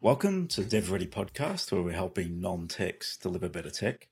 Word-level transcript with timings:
Welcome 0.00 0.46
to 0.48 0.62
the 0.62 0.68
Dev 0.70 0.90
Ready 0.92 1.06
podcast, 1.06 1.72
where 1.72 1.82
we're 1.82 1.92
helping 1.92 2.40
non 2.40 2.68
techs 2.68 3.16
deliver 3.16 3.48
better 3.48 3.70
tech. 3.70 4.08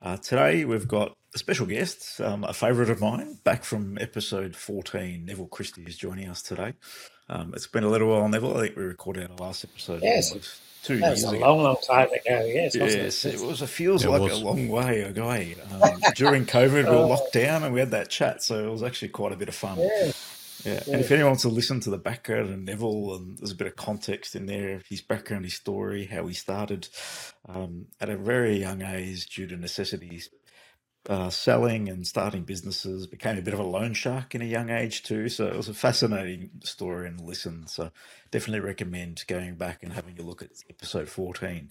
Uh, 0.00 0.16
today, 0.16 0.64
we've 0.64 0.88
got 0.88 1.14
a 1.34 1.38
special 1.38 1.66
guest, 1.66 2.20
um, 2.20 2.44
a 2.44 2.54
favourite 2.54 2.90
of 2.90 3.00
mine, 3.00 3.38
back 3.44 3.62
from 3.64 3.98
episode 4.00 4.56
14. 4.56 5.24
Neville 5.26 5.46
Christie 5.48 5.84
is 5.86 5.96
joining 5.96 6.28
us 6.28 6.40
today. 6.42 6.72
Um, 7.28 7.52
it's 7.54 7.66
been 7.66 7.84
a 7.84 7.88
little 7.88 8.08
while, 8.08 8.26
Neville. 8.28 8.56
I 8.56 8.60
think 8.62 8.76
we 8.76 8.84
recorded 8.84 9.30
our 9.30 9.36
last 9.36 9.64
episode. 9.64 10.02
Yes. 10.02 10.32
Two 10.82 10.98
That 10.98 11.10
was 11.10 11.22
years 11.22 11.32
a 11.32 11.36
ago. 11.36 11.46
long, 11.54 11.62
long 11.64 11.76
time 11.86 12.06
ago. 12.08 12.44
Yes, 12.46 12.74
Yes, 12.74 13.24
it? 13.24 13.34
it 13.34 13.40
was. 13.40 13.60
It 13.60 13.68
feels 13.68 14.04
It 14.04 14.08
like 14.10 14.22
was. 14.22 14.32
a 14.40 14.44
long 14.44 14.68
way 14.68 15.02
ago. 15.02 15.28
Um, 15.28 16.00
during 16.14 16.46
COVID, 16.46 16.84
we 16.84 16.90
were 16.90 16.90
Oh. 16.96 17.08
locked 17.08 17.32
down 17.34 17.62
and 17.64 17.74
we 17.74 17.80
had 17.80 17.90
that 17.90 18.08
chat, 18.08 18.42
so 18.42 18.66
it 18.68 18.70
was 18.70 18.82
actually 18.82 19.08
quite 19.08 19.32
a 19.32 19.36
bit 19.36 19.48
of 19.48 19.54
fun. 19.54 19.78
Yeah. 19.78 20.12
Yeah, 20.66 20.82
and 20.86 21.00
if 21.00 21.12
anyone 21.12 21.30
wants 21.30 21.42
to 21.42 21.48
listen 21.48 21.78
to 21.80 21.90
the 21.90 21.96
background 21.98 22.50
of 22.50 22.58
Neville, 22.58 23.14
and 23.14 23.38
there's 23.38 23.52
a 23.52 23.56
bit 23.56 23.68
of 23.68 23.76
context 23.76 24.34
in 24.34 24.46
there, 24.46 24.82
his 24.88 25.00
background, 25.00 25.44
his 25.44 25.54
story, 25.54 26.06
how 26.06 26.26
he 26.26 26.34
started 26.34 26.88
um, 27.48 27.86
at 28.00 28.10
a 28.10 28.16
very 28.16 28.58
young 28.58 28.82
age 28.82 29.26
due 29.28 29.46
to 29.46 29.56
necessities, 29.56 30.28
uh, 31.08 31.30
selling 31.30 31.88
and 31.88 32.04
starting 32.04 32.42
businesses, 32.42 33.06
became 33.06 33.38
a 33.38 33.42
bit 33.42 33.54
of 33.54 33.60
a 33.60 33.64
loan 33.64 33.94
shark 33.94 34.34
in 34.34 34.42
a 34.42 34.46
young 34.46 34.68
age 34.68 35.04
too. 35.04 35.28
So 35.28 35.46
it 35.46 35.56
was 35.56 35.68
a 35.68 35.74
fascinating 35.74 36.50
story 36.64 37.06
and 37.06 37.20
listen. 37.20 37.68
So 37.68 37.92
definitely 38.32 38.66
recommend 38.66 39.22
going 39.28 39.54
back 39.54 39.84
and 39.84 39.92
having 39.92 40.18
a 40.18 40.22
look 40.22 40.42
at 40.42 40.50
episode 40.68 41.08
14. 41.08 41.70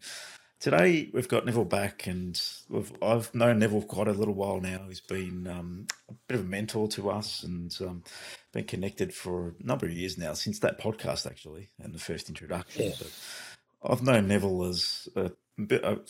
Today 0.66 1.12
we've 1.14 1.28
got 1.28 1.46
Neville 1.46 1.64
back, 1.64 2.08
and 2.08 2.42
we've, 2.70 2.92
I've 3.00 3.32
known 3.36 3.60
Neville 3.60 3.84
quite 3.84 4.08
a 4.08 4.14
little 4.14 4.34
while 4.34 4.60
now. 4.60 4.86
He's 4.88 5.00
been 5.00 5.46
um, 5.46 5.86
a 6.10 6.14
bit 6.28 6.40
of 6.40 6.46
a 6.46 6.50
mentor 6.50 6.88
to 6.88 7.12
us, 7.12 7.44
and 7.44 7.72
um, 7.82 8.04
been 8.52 8.64
connected 8.64 9.14
for 9.14 9.50
a 9.50 9.64
number 9.64 9.86
of 9.86 9.92
years 9.92 10.18
now 10.18 10.34
since 10.34 10.58
that 10.62 10.80
podcast 10.82 11.28
actually 11.28 11.70
and 11.80 11.94
the 11.94 12.00
first 12.00 12.30
introduction. 12.30 12.86
Yeah. 12.86 12.94
But 12.98 13.92
I've 13.92 14.02
known 14.02 14.28
Neville 14.28 14.64
as 14.64 15.08
a 15.16 15.34
bit 15.56 15.84
a, 15.84 16.02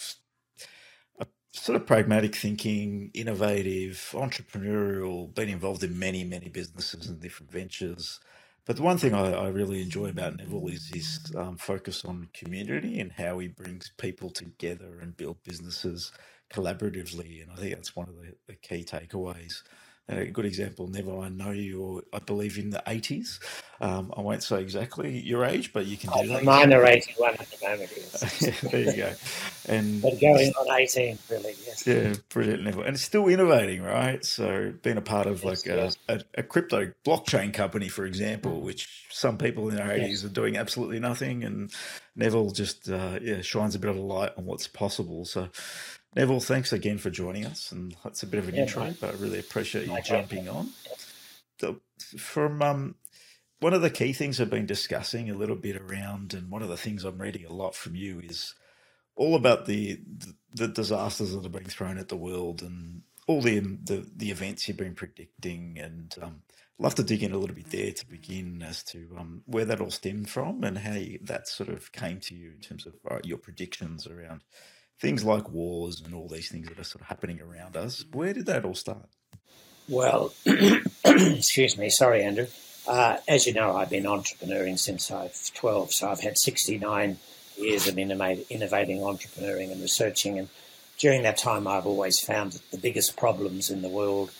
a 1.19 1.27
sort 1.51 1.75
of 1.75 1.85
pragmatic 1.85 2.33
thinking, 2.33 3.11
innovative, 3.13 4.11
entrepreneurial, 4.13 5.35
been 5.35 5.49
involved 5.49 5.83
in 5.83 5.99
many 5.99 6.23
many 6.23 6.47
businesses 6.47 7.07
and 7.07 7.19
different 7.19 7.51
ventures. 7.51 8.21
But 8.65 8.77
the 8.77 8.83
one 8.83 8.97
thing 8.97 9.13
I, 9.13 9.33
I 9.33 9.47
really 9.49 9.81
enjoy 9.81 10.07
about 10.09 10.37
Neville 10.37 10.69
is 10.69 10.89
his 10.93 11.19
um, 11.37 11.57
focus 11.57 12.05
on 12.05 12.29
community 12.33 12.99
and 12.99 13.11
how 13.11 13.39
he 13.39 13.49
brings 13.49 13.91
people 13.97 14.31
together 14.31 14.99
and 15.01 15.17
build 15.17 15.43
businesses 15.43 16.11
collaboratively. 16.53 17.43
And 17.43 17.51
I 17.51 17.55
think 17.57 17.75
that's 17.75 17.95
one 17.95 18.09
of 18.09 18.15
the, 18.15 18.35
the 18.47 18.55
key 18.55 18.85
takeaways. 18.85 19.63
A 20.07 20.25
good 20.27 20.45
example, 20.45 20.87
Neville, 20.87 21.21
I 21.21 21.29
know 21.29 21.51
you're, 21.51 22.03
I 22.13 22.19
believe, 22.19 22.59
in 22.59 22.69
the 22.69 22.83
80s. 22.85 23.39
Um, 23.81 24.13
I 24.15 24.21
won't 24.21 24.43
say 24.43 24.61
exactly 24.61 25.19
your 25.19 25.43
age, 25.45 25.73
but 25.73 25.87
you 25.87 25.97
can 25.97 26.11
do 26.11 26.27
that. 26.29 26.43
Mine 26.43 26.73
are 26.73 26.85
81 26.85 27.33
at 27.33 27.39
the 27.51 27.67
moment. 27.67 27.91
Yes. 27.97 28.61
there 28.71 28.81
you 28.81 28.95
go. 28.95 29.13
And 29.67 30.01
but 30.03 30.21
going 30.21 30.51
on 30.53 30.79
18, 30.79 31.17
really, 31.29 31.55
yes. 31.65 31.87
yeah, 31.87 32.13
brilliant 32.29 32.63
level. 32.63 32.83
And 32.83 32.95
it's 32.95 33.03
still 33.03 33.27
innovating, 33.27 33.81
right? 33.81 34.23
So 34.23 34.73
being 34.83 34.97
a 34.97 35.01
part 35.01 35.27
of 35.27 35.43
like 35.43 35.65
a, 35.65 35.75
Yes, 35.75 35.97
a, 36.07 36.21
a 36.35 36.43
crypto 36.43 36.91
blockchain 37.05 37.53
company, 37.53 37.87
for 37.89 38.05
example, 38.05 38.61
which 38.61 39.07
some 39.09 39.37
people 39.39 39.69
in 39.69 39.75
their 39.75 39.87
80s 39.87 40.09
Yes. 40.09 40.23
are 40.23 40.29
doing 40.29 40.57
absolutely 40.57 40.99
nothing. 40.99 41.43
And 41.43 41.71
Neville 42.15 42.51
just 42.51 42.89
uh, 42.89 43.19
yeah 43.21 43.41
shines 43.41 43.75
a 43.75 43.79
bit 43.79 43.89
of 43.89 43.97
a 43.97 44.01
light 44.01 44.31
on 44.37 44.45
what's 44.45 44.67
possible. 44.67 45.25
So 45.25 45.49
Neville, 46.15 46.41
thanks 46.41 46.73
again 46.73 46.99
for 46.99 47.09
joining 47.11 47.45
us. 47.45 47.71
And 47.71 47.95
that's 48.03 48.23
a 48.23 48.27
bit 48.27 48.39
of 48.39 48.49
an 48.49 48.55
Yeah, 48.55 48.65
intro, 48.65 48.83
mate. 48.85 48.97
but 49.01 49.11
I 49.11 49.17
really 49.17 49.39
appreciate 49.39 49.91
you 49.91 49.91
My 49.93 50.01
jumping 50.01 50.49
on. 50.49 50.71
So 51.59 51.81
from 52.17 52.61
um, 52.61 52.95
one 53.59 53.73
of 53.73 53.81
the 53.83 53.91
key 53.91 54.13
things 54.13 54.41
I've 54.41 54.49
been 54.51 54.65
discussing 54.67 55.29
a 55.29 55.35
little 55.35 55.55
bit 55.57 55.77
around, 55.77 56.33
and 56.33 56.51
one 56.51 56.63
of 56.63 56.69
the 56.69 56.77
things 56.77 57.03
I'm 57.05 57.21
reading 57.21 57.45
a 57.45 57.53
lot 57.53 57.75
from 57.75 57.95
you 57.95 58.19
is 58.21 58.55
all 59.17 59.35
about 59.35 59.67
the 59.67 59.99
the 60.53 60.67
disasters 60.69 61.33
that 61.33 61.45
are 61.45 61.49
being 61.49 61.65
thrown 61.65 61.99
at 61.99 62.09
the 62.09 62.17
world 62.17 62.63
and 62.63 63.03
all 63.27 63.41
the 63.41 63.59
the, 63.59 64.07
the 64.15 64.31
events 64.31 64.67
you've 64.67 64.77
been 64.77 64.95
predicting. 64.95 65.79
And 65.79 66.15
um, 66.21 66.41
I'd 66.79 66.83
love 66.83 66.95
to 66.97 67.03
dig 67.03 67.23
in 67.23 67.33
a 67.33 67.37
little 67.39 67.55
bit 67.55 67.71
there 67.71 67.91
to 67.93 68.07
begin 68.07 68.63
as 68.63 68.83
to 68.85 69.09
um, 69.19 69.43
where 69.47 69.65
that 69.65 69.81
all 69.81 69.91
stemmed 69.91 70.29
from 70.29 70.63
and 70.65 70.79
how 70.79 70.93
you, 70.95 71.19
that 71.23 71.47
sort 71.47 71.69
of 71.69 71.91
came 71.93 72.19
to 72.21 72.35
you 72.35 72.51
in 72.53 72.59
terms 72.61 72.87
of 72.87 72.95
uh, 73.09 73.19
your 73.23 73.39
predictions 73.39 74.07
around 74.07 74.43
things 74.99 75.23
like 75.23 75.49
wars 75.49 76.01
and 76.03 76.13
all 76.13 76.27
these 76.27 76.49
things 76.49 76.67
that 76.69 76.79
are 76.79 76.83
sort 76.83 77.01
of 77.01 77.07
happening 77.07 77.41
around 77.41 77.75
us. 77.75 78.03
Where 78.11 78.33
did 78.33 78.45
that 78.47 78.65
all 78.65 78.75
start? 78.75 79.07
Well, 79.87 80.33
excuse 81.05 81.77
me. 81.77 81.89
Sorry, 81.89 82.23
Andrew. 82.23 82.47
Uh, 82.87 83.17
as 83.27 83.45
you 83.47 83.53
know, 83.53 83.75
I've 83.75 83.89
been 83.89 84.03
entrepreneuring 84.03 84.77
since 84.77 85.11
I 85.11 85.23
was 85.23 85.51
12, 85.55 85.91
so 85.91 86.09
I've 86.09 86.19
had 86.19 86.37
69 86.37 87.17
years 87.57 87.87
of 87.87 87.95
innovat- 87.95 88.49
innovating, 88.49 88.99
entrepreneuring, 88.99 89.71
and 89.71 89.81
researching. 89.81 90.39
And 90.39 90.49
during 90.99 91.23
that 91.23 91.37
time, 91.37 91.67
I've 91.67 91.85
always 91.85 92.19
found 92.19 92.53
that 92.53 92.71
the 92.71 92.77
biggest 92.77 93.17
problems 93.17 93.69
in 93.69 93.81
the 93.81 93.89
world 93.89 94.31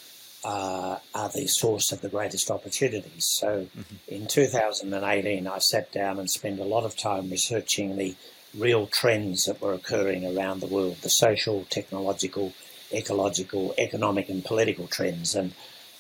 uh, 0.44 1.00
are 1.16 1.30
the 1.30 1.48
source 1.48 1.92
of 1.92 2.02
the 2.02 2.10
greatest 2.10 2.52
opportunities. 2.52 3.26
So 3.28 3.68
in 4.08 4.28
2018, 4.28 5.48
I 5.48 5.58
sat 5.58 5.92
down 5.92 6.20
and 6.20 6.30
spent 6.30 6.60
a 6.60 6.64
lot 6.64 6.86
of 6.86 6.96
time 6.96 7.32
researching 7.32 7.98
the 7.98 8.16
real 8.58 8.88
trends 8.88 9.46
that 9.46 9.62
were 9.62 9.74
occurring 9.74 10.26
around 10.26 10.60
the 10.60 10.68
world 10.68 10.98
the 11.02 11.10
social, 11.10 11.66
technological, 11.70 12.54
ecological, 12.94 13.74
economic, 13.78 14.30
and 14.30 14.44
political 14.44 14.88
trends. 14.88 15.36
And 15.36 15.54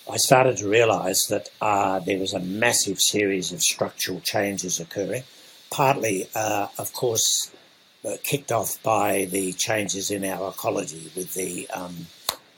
I 0.10 0.18
started 0.18 0.58
to 0.58 0.68
realize 0.68 1.24
that 1.30 1.50
uh, 1.62 2.00
there 2.00 2.20
was 2.20 2.34
a 2.34 2.40
massive 2.40 3.00
series 3.00 3.52
of 3.52 3.62
structural 3.62 4.20
changes 4.22 4.80
occurring, 4.80 5.24
partly, 5.72 6.28
uh, 6.36 6.68
of 6.78 6.94
course, 6.94 7.52
uh, 8.06 8.18
kicked 8.24 8.52
off 8.52 8.82
by 8.84 9.26
the 9.26 9.52
changes 9.54 10.12
in 10.12 10.24
our 10.24 10.50
ecology 10.50 11.12
with 11.16 11.34
the, 11.34 11.68
um, 11.72 12.06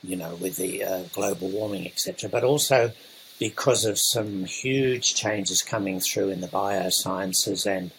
you 0.02 0.16
know, 0.16 0.34
with 0.36 0.56
the 0.56 0.84
uh, 0.84 1.02
global 1.14 1.48
warming, 1.48 1.86
etc., 1.86 2.28
but 2.28 2.44
also 2.44 2.92
because 3.38 3.84
of 3.84 3.98
some 3.98 4.44
huge 4.44 5.14
changes 5.14 5.62
coming 5.62 6.00
through 6.00 6.28
in 6.28 6.40
the 6.40 6.48
biosciences 6.48 7.66
and 7.66 7.90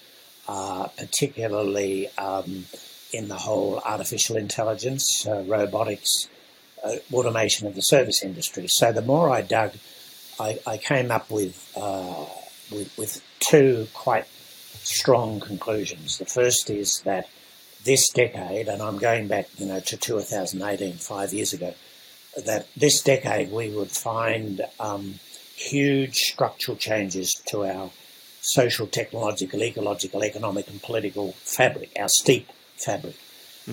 uh, 0.49 0.87
particularly 0.97 2.09
um, 2.17 2.65
in 3.13 3.27
the 3.27 3.35
whole 3.35 3.79
artificial 3.85 4.35
intelligence, 4.35 5.27
uh, 5.27 5.43
robotics, 5.45 6.27
uh, 6.83 6.95
automation 7.13 7.67
of 7.67 7.75
the 7.75 7.81
service 7.81 8.23
industry. 8.23 8.65
So 8.67 8.91
the 8.91 9.03
more 9.03 9.29
I 9.29 9.43
dug, 9.43 9.73
I, 10.39 10.57
I 10.65 10.77
came 10.77 11.11
up 11.11 11.29
with, 11.29 11.71
uh, 11.77 12.25
with 12.71 12.97
with 12.97 13.21
two 13.39 13.87
quite 13.93 14.25
strong 14.81 15.39
conclusions. 15.39 16.17
The 16.17 16.25
first 16.25 16.71
is 16.71 17.01
that 17.01 17.29
this 17.85 18.09
decade, 18.09 18.69
and 18.69 18.81
I'm 18.81 18.97
going 18.97 19.27
back, 19.27 19.49
you 19.59 19.67
know, 19.67 19.79
to 19.81 19.97
2018, 19.97 20.93
five 20.93 21.31
years 21.31 21.53
ago, 21.53 21.75
that 22.43 22.67
this 22.75 23.03
decade 23.03 23.51
we 23.51 23.69
would 23.69 23.91
find 23.91 24.61
um, 24.79 25.19
huge 25.55 26.15
structural 26.15 26.75
changes 26.75 27.35
to 27.49 27.65
our 27.65 27.91
social, 28.41 28.87
technological, 28.87 29.61
ecological, 29.63 30.23
economic, 30.23 30.67
and 30.69 30.81
political 30.81 31.33
fabric, 31.43 31.91
our 31.99 32.09
steep 32.09 32.47
fabric. 32.77 33.15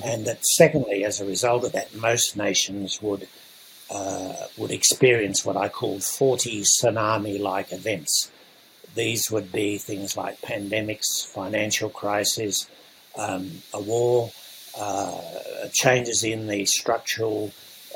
And 0.04 0.26
that, 0.26 0.44
secondly, 0.44 1.04
as 1.04 1.20
a 1.20 1.24
result 1.24 1.64
of 1.64 1.72
that, 1.72 1.94
most 1.94 2.36
nations 2.36 3.00
would 3.00 3.28
uh, 3.88 4.34
would 4.58 4.72
experience 4.72 5.44
what 5.44 5.56
I 5.56 5.68
call 5.68 6.00
40 6.00 6.62
tsunami-like 6.62 7.72
events. 7.72 8.30
These 8.94 9.30
would 9.30 9.52
be 9.52 9.78
things 9.78 10.16
like 10.16 10.40
pandemics, 10.40 11.24
financial 11.24 11.88
crises, 11.88 12.68
um, 13.16 13.62
a 13.72 13.80
war, 13.80 14.32
uh, 14.78 15.20
changes 15.72 16.24
in 16.24 16.48
the 16.48 16.64
structural 16.64 17.52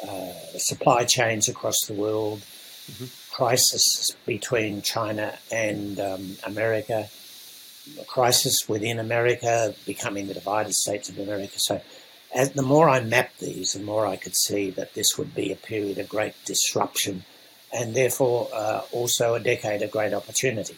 uh, 0.07 0.33
supply 0.57 1.05
chains 1.05 1.49
across 1.49 1.81
the 1.87 1.95
world, 1.95 2.41
crisis 3.41 4.11
between 4.27 4.83
China 4.83 5.33
and 5.51 5.99
um, 5.99 6.37
America, 6.45 7.09
a 7.99 8.05
crisis 8.05 8.69
within 8.69 8.99
America, 8.99 9.75
becoming 9.87 10.27
the 10.27 10.35
divided 10.35 10.75
states 10.75 11.09
of 11.09 11.19
America. 11.19 11.55
So, 11.57 11.81
as 12.35 12.53
the 12.53 12.61
more 12.61 12.87
I 12.87 13.01
mapped 13.01 13.41
these, 13.41 13.73
the 13.73 13.83
more 13.83 14.05
I 14.05 14.17
could 14.17 14.37
see 14.37 14.69
that 14.73 14.93
this 14.93 15.17
would 15.17 15.35
be 15.35 15.51
a 15.51 15.57
period 15.57 15.97
of 15.97 16.07
great 16.07 16.35
disruption, 16.45 17.25
and 17.73 17.95
therefore 17.95 18.49
uh, 18.53 18.83
also 18.93 19.33
a 19.33 19.41
decade 19.41 19.81
of 19.81 19.91
great 19.91 20.13
opportunity. 20.13 20.77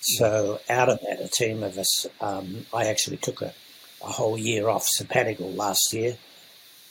So, 0.00 0.60
out 0.70 0.88
of 0.88 1.00
that, 1.00 1.20
a 1.20 1.26
team 1.26 1.64
of 1.64 1.78
us, 1.78 2.06
um, 2.20 2.64
I 2.72 2.84
actually 2.84 3.16
took 3.16 3.42
a, 3.42 3.52
a 4.04 4.12
whole 4.12 4.38
year 4.38 4.68
off 4.68 4.86
sabbatical 4.86 5.50
last 5.50 5.92
year. 5.92 6.16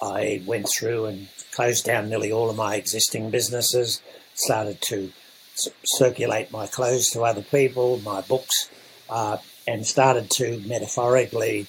I 0.02 0.42
went 0.46 0.68
through 0.70 1.06
and 1.06 1.28
closed 1.52 1.86
down 1.86 2.10
nearly 2.10 2.32
all 2.32 2.50
of 2.50 2.56
my 2.56 2.76
existing 2.76 3.32
businesses, 3.32 4.02
started 4.36 4.82
to 4.82 5.12
c- 5.56 5.72
circulate 5.86 6.52
my 6.52 6.68
clothes 6.68 7.10
to 7.12 7.22
other 7.22 7.42
people, 7.42 8.00
my 8.00 8.22
books, 8.22 8.70
uh, 9.10 9.38
and 9.68 9.86
started 9.86 10.30
to 10.32 10.62
metaphorically 10.66 11.68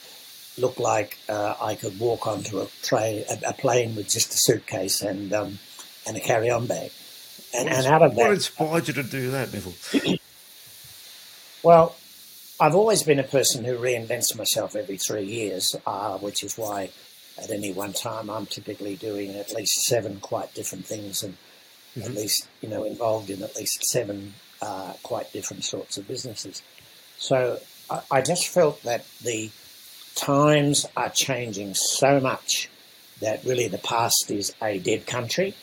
look 0.59 0.79
like 0.79 1.17
uh, 1.29 1.55
I 1.61 1.75
could 1.75 1.99
walk 1.99 2.27
onto 2.27 2.61
a, 2.61 2.67
train, 2.83 3.25
a, 3.31 3.51
a 3.51 3.53
plane 3.53 3.95
with 3.97 4.09
just 4.09 4.35
a 4.35 4.37
suitcase 4.37 5.03
and 5.03 5.33
um, 5.33 5.59
and 6.07 6.17
a 6.17 6.21
carry-on 6.21 6.67
bag. 6.67 6.91
And, 7.55 7.69
and 7.69 7.87
out 7.87 8.03
of 8.03 8.15
that, 8.15 8.23
What 8.23 8.33
inspired 8.33 8.89
you 8.89 8.95
to 8.95 9.03
do 9.03 9.31
that, 9.31 9.53
Neville? 9.53 10.17
well, 11.63 11.97
I've 12.61 12.75
always 12.75 13.03
been 13.03 13.19
a 13.19 13.25
person 13.25 13.65
who 13.65 13.77
reinvents 13.79 14.37
myself 14.37 14.75
every 14.75 14.97
three 14.97 15.25
years, 15.25 15.75
uh, 15.87 16.19
which 16.19 16.43
is 16.43 16.59
why 16.59 16.91
at 17.43 17.51
any 17.51 17.73
one 17.73 17.93
time 17.93 18.31
I'm 18.31 18.47
typically 18.47 18.97
doing 18.97 19.35
at 19.35 19.55
least 19.55 19.85
seven 19.85 20.21
quite 20.21 20.55
different 20.55 20.85
things 20.85 21.23
and 21.23 21.35
mm-hmm. 21.97 22.03
at 22.03 22.15
least, 22.15 22.49
you 22.61 22.69
know, 22.69 22.85
involved 22.85 23.31
in 23.31 23.43
at 23.43 23.57
least 23.57 23.85
seven 23.85 24.35
uh, 24.61 24.93
quite 25.03 25.33
different 25.33 25.65
sorts 25.65 25.99
of 25.99 26.09
businesses. 26.09 26.63
So 27.19 27.59
I, 27.91 28.01
I 28.11 28.23
just 28.23 28.49
felt 28.49 28.83
that 28.83 29.05
the 29.23 29.51
times 30.15 30.87
are 30.97 31.11
changing 31.11 31.75
so 31.75 32.21
much 32.21 32.69
that 33.21 33.45
really 33.45 33.69
the 33.69 33.79
past 33.79 34.31
is 34.31 34.55
a 34.63 34.79
dead 34.79 35.07
country 35.07 35.55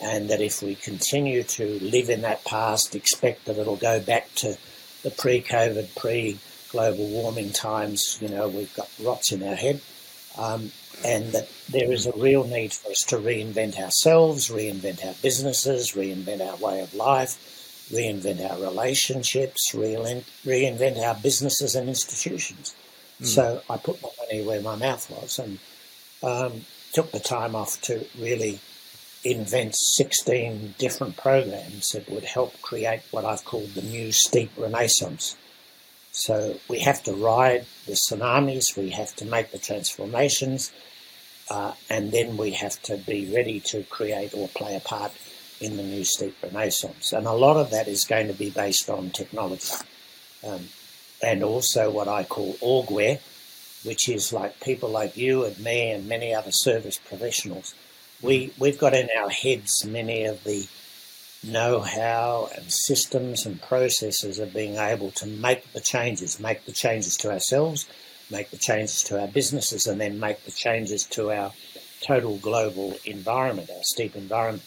and 0.00 0.28
that 0.30 0.40
if 0.40 0.62
we 0.62 0.74
continue 0.74 1.42
to 1.42 1.78
live 1.80 2.10
in 2.10 2.22
that 2.22 2.44
past, 2.44 2.94
expect 2.94 3.44
that 3.44 3.58
it'll 3.58 3.76
go 3.76 4.00
back 4.00 4.32
to 4.34 4.56
the 5.02 5.10
pre-COVID, 5.10 5.96
pre-global 5.96 7.06
warming 7.08 7.52
times, 7.52 8.18
you 8.20 8.28
know, 8.28 8.48
we've 8.48 8.74
got 8.74 8.90
rots 9.02 9.32
in 9.32 9.42
our 9.42 9.54
head, 9.54 9.80
um, 10.38 10.70
and 11.04 11.32
that 11.32 11.48
there 11.70 11.92
is 11.92 12.06
a 12.06 12.12
real 12.16 12.44
need 12.44 12.72
for 12.72 12.90
us 12.90 13.02
to 13.04 13.16
reinvent 13.16 13.78
ourselves, 13.78 14.48
reinvent 14.48 15.04
our 15.04 15.14
businesses, 15.22 15.92
reinvent 15.92 16.40
our 16.40 16.56
way 16.56 16.80
of 16.80 16.94
life, 16.94 17.88
reinvent 17.92 18.48
our 18.48 18.60
relationships, 18.60 19.72
reinvent 19.74 20.98
our 20.98 21.14
businesses 21.16 21.74
and 21.74 21.88
institutions. 21.88 22.74
Mm. 23.20 23.26
So 23.26 23.62
I 23.68 23.76
put 23.76 24.02
my 24.02 24.08
money 24.20 24.42
where 24.44 24.60
my 24.60 24.76
mouth 24.76 25.08
was 25.10 25.38
and 25.38 25.58
um, 26.22 26.62
took 26.92 27.12
the 27.12 27.20
time 27.20 27.54
off 27.54 27.80
to 27.82 28.04
really 28.18 28.60
invent 29.24 29.74
16 29.74 30.74
different 30.78 31.16
programs 31.16 31.92
that 31.92 32.08
would 32.10 32.24
help 32.24 32.60
create 32.60 33.00
what 33.10 33.24
I've 33.24 33.44
called 33.44 33.70
the 33.74 33.82
new 33.82 34.12
steep 34.12 34.50
renaissance. 34.56 35.36
So 36.16 36.56
we 36.68 36.78
have 36.78 37.02
to 37.04 37.12
ride 37.12 37.66
the 37.86 37.94
tsunamis, 37.94 38.76
we 38.76 38.90
have 38.90 39.16
to 39.16 39.24
make 39.24 39.50
the 39.50 39.58
transformations, 39.58 40.72
uh, 41.50 41.72
and 41.90 42.12
then 42.12 42.36
we 42.36 42.52
have 42.52 42.80
to 42.82 42.96
be 42.96 43.34
ready 43.34 43.58
to 43.60 43.82
create 43.82 44.32
or 44.32 44.46
play 44.48 44.76
a 44.76 44.80
part 44.80 45.10
in 45.60 45.76
the 45.76 45.82
new 45.82 46.04
steep 46.04 46.36
renaissance. 46.40 47.12
And 47.12 47.26
a 47.26 47.32
lot 47.32 47.56
of 47.56 47.70
that 47.70 47.88
is 47.88 48.04
going 48.04 48.28
to 48.28 48.32
be 48.32 48.50
based 48.50 48.88
on 48.88 49.10
technology. 49.10 49.74
Um, 50.46 50.68
and 51.20 51.42
also 51.42 51.90
what 51.90 52.06
I 52.06 52.22
call 52.22 52.54
orgware, 52.54 53.18
which 53.84 54.08
is 54.08 54.32
like 54.32 54.60
people 54.60 54.90
like 54.90 55.16
you 55.16 55.44
and 55.44 55.58
me 55.58 55.90
and 55.90 56.08
many 56.08 56.32
other 56.32 56.52
service 56.52 56.96
professionals 56.96 57.74
we 58.24 58.52
we've 58.58 58.78
got 58.78 58.94
in 58.94 59.08
our 59.18 59.28
heads 59.28 59.84
many 59.84 60.24
of 60.24 60.42
the 60.44 60.66
know-how 61.46 62.48
and 62.56 62.72
systems 62.72 63.46
and 63.46 63.60
processes 63.62 64.38
of 64.38 64.54
being 64.54 64.76
able 64.76 65.10
to 65.12 65.26
make 65.26 65.72
the 65.72 65.80
changes, 65.80 66.40
make 66.40 66.64
the 66.64 66.72
changes 66.72 67.16
to 67.18 67.30
ourselves, 67.30 67.86
make 68.30 68.50
the 68.50 68.56
changes 68.56 69.02
to 69.04 69.20
our 69.20 69.28
businesses, 69.28 69.86
and 69.86 70.00
then 70.00 70.18
make 70.18 70.44
the 70.44 70.50
changes 70.50 71.04
to 71.04 71.30
our 71.30 71.52
total 72.00 72.38
global 72.38 72.94
environment, 73.04 73.70
our 73.70 73.82
steep 73.82 74.16
environment. 74.16 74.64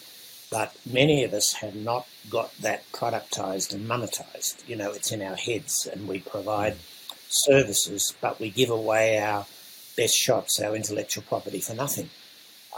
But 0.50 0.74
many 0.90 1.24
of 1.24 1.34
us 1.34 1.52
have 1.54 1.74
not 1.74 2.06
got 2.30 2.56
that 2.58 2.90
productized 2.92 3.74
and 3.74 3.88
monetized. 3.88 4.66
You 4.66 4.76
know, 4.76 4.92
it's 4.92 5.12
in 5.12 5.22
our 5.22 5.36
heads, 5.36 5.86
and 5.86 6.08
we 6.08 6.20
provide 6.20 6.76
services, 7.28 8.14
but 8.20 8.40
we 8.40 8.50
give 8.50 8.70
away 8.70 9.18
our 9.18 9.46
best 9.96 10.16
shots, 10.16 10.60
our 10.60 10.74
intellectual 10.74 11.24
property 11.28 11.60
for 11.60 11.74
nothing. 11.74 12.08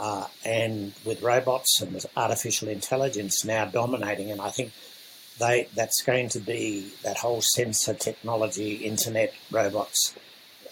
Uh, 0.01 0.25
and 0.43 0.93
with 1.05 1.21
robots 1.21 1.79
and 1.79 1.93
with 1.93 2.07
artificial 2.17 2.67
intelligence 2.67 3.45
now 3.45 3.65
dominating, 3.65 4.31
and 4.31 4.41
I 4.41 4.49
think 4.49 4.71
they 5.37 5.67
that's 5.75 6.01
going 6.01 6.29
to 6.29 6.39
be 6.39 6.91
that 7.03 7.17
whole 7.17 7.41
sensor 7.41 7.93
technology, 7.93 8.77
internet, 8.77 9.31
robots, 9.51 10.15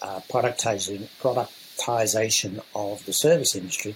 uh, 0.02 0.18
productizing, 0.28 1.06
productization 1.22 2.60
of 2.74 3.06
the 3.06 3.12
service 3.12 3.54
industry. 3.54 3.94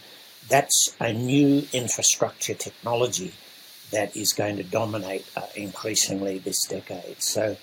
That's 0.48 0.94
a 1.00 1.12
new 1.12 1.66
infrastructure 1.72 2.54
technology 2.54 3.34
that 3.90 4.16
is 4.16 4.32
going 4.34 4.58
to 4.58 4.62
dominate 4.62 5.26
uh, 5.36 5.46
increasingly 5.56 6.38
this 6.38 6.64
decade. 6.66 7.20
So. 7.20 7.56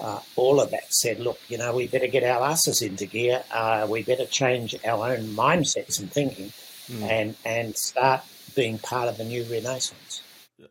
Uh, 0.00 0.18
all 0.34 0.60
of 0.60 0.72
that 0.72 0.92
said, 0.92 1.20
look, 1.20 1.38
you 1.46 1.56
know, 1.56 1.72
we 1.72 1.86
better 1.86 2.08
get 2.08 2.24
our 2.24 2.42
asses 2.50 2.82
into 2.82 3.06
gear. 3.06 3.44
Uh, 3.52 3.86
we 3.88 4.02
better 4.02 4.26
change 4.26 4.74
our 4.84 5.12
own 5.12 5.20
mindsets 5.36 6.00
and 6.00 6.10
thinking 6.10 6.52
mm. 6.90 7.02
and 7.02 7.36
and 7.44 7.76
start 7.76 8.22
being 8.54 8.78
part 8.78 9.08
of 9.08 9.16
the 9.16 9.24
new 9.24 9.44
renaissance. 9.44 10.22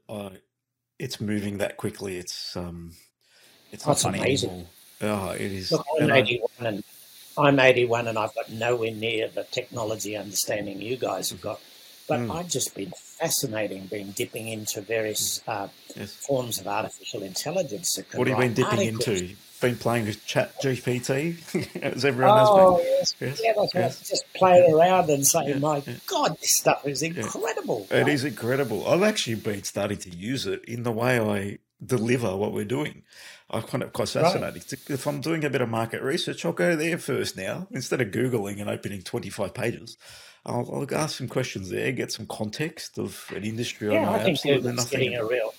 Uh, 0.08 0.30
it's 1.00 1.20
moving 1.20 1.58
that 1.58 1.78
quickly. 1.78 2.18
It's 2.18 2.56
um, 2.56 2.94
it's 3.72 3.84
That's 3.86 4.06
amazing. 4.06 4.68
Oh, 5.02 5.32
it 5.32 5.42
is. 5.42 5.72
Look, 5.72 5.86
I'm 5.98 6.04
and 6.04 6.12
81 6.12 6.50
I, 6.60 6.66
and 6.66 6.84
I'm 7.38 7.60
81 7.60 8.08
and 8.08 8.18
I've 8.18 8.34
got 8.36 8.50
nowhere 8.52 8.92
near 8.92 9.28
the 9.28 9.44
technology 9.44 10.16
understanding 10.16 10.82
you 10.82 10.96
guys 10.96 11.32
have 11.32 11.42
got. 11.42 11.60
But 12.08 12.20
mm. 12.20 12.36
I've 12.36 12.50
just 12.50 12.76
been 12.76 12.92
fascinating, 12.96 13.88
been 13.88 14.12
dipping 14.12 14.50
into 14.50 14.82
various 14.82 15.42
uh, 15.48 15.70
yes. 15.96 16.14
forms 16.14 16.60
of 16.60 16.68
artificial 16.68 17.24
intelligence. 17.24 17.98
what 18.14 18.28
have 18.28 18.38
you 18.38 18.44
been 18.44 18.54
dipping 18.54 18.80
articles. 18.80 19.08
into? 19.08 19.36
Been 19.64 19.78
playing 19.78 20.06
with 20.06 20.24
Chat 20.26 20.54
GPT, 20.62 21.82
as 21.82 22.04
everyone 22.04 22.38
oh, 22.38 22.78
has 23.00 23.14
been. 23.14 23.30
Oh, 23.30 23.36
yes, 23.40 23.42
yes, 23.42 23.42
yeah, 23.44 23.66
yes. 23.74 24.10
just 24.10 24.26
playing 24.34 24.74
around 24.74 25.10
and 25.10 25.26
saying, 25.26 25.48
yeah, 25.48 25.58
"My 25.58 25.78
yeah. 25.78 25.96
God, 26.06 26.38
this 26.40 26.58
stuff 26.58 26.86
is 26.86 27.02
incredible." 27.02 27.88
It 27.90 28.10
is 28.10 28.26
incredible. 28.26 28.86
I've 28.86 29.04
actually 29.04 29.36
been 29.36 29.64
starting 29.64 29.98
to 30.00 30.10
use 30.10 30.46
it 30.46 30.66
in 30.66 30.84
the 30.84 30.92
way 30.92 31.20
I 31.20 31.60
deliver 31.84 32.36
what 32.36 32.52
we're 32.52 32.66
doing. 32.66 33.04
I 33.50 33.62
find 33.62 33.84
it 33.84 33.94
quite 33.94 34.10
fascinating. 34.10 34.62
Right. 34.62 34.90
If 34.90 35.08
I'm 35.08 35.22
doing 35.22 35.46
a 35.46 35.50
bit 35.50 35.62
of 35.62 35.70
market 35.70 36.02
research, 36.02 36.44
I'll 36.44 36.52
go 36.52 36.76
there 36.76 36.98
first 36.98 37.38
now 37.38 37.68
instead 37.72 38.02
of 38.02 38.10
googling 38.10 38.60
and 38.60 38.70
opening 38.70 39.02
25 39.02 39.54
pages. 39.54 39.98
I'll, 40.46 40.70
I'll 40.74 40.96
ask 40.96 41.18
some 41.18 41.30
questions 41.30 41.70
there, 41.70 41.92
get 41.94 42.12
some 42.12 42.26
context 42.26 42.98
of 42.98 43.26
an 43.34 43.44
industry 43.44 43.94
yeah, 43.94 44.00
I 44.00 44.04
know 44.04 44.12
I 44.12 44.24
think 44.24 44.38
absolutely 44.38 44.74
nothing. 44.74 45.00
Getting 45.00 45.18
a 45.18 45.26
real 45.26 45.54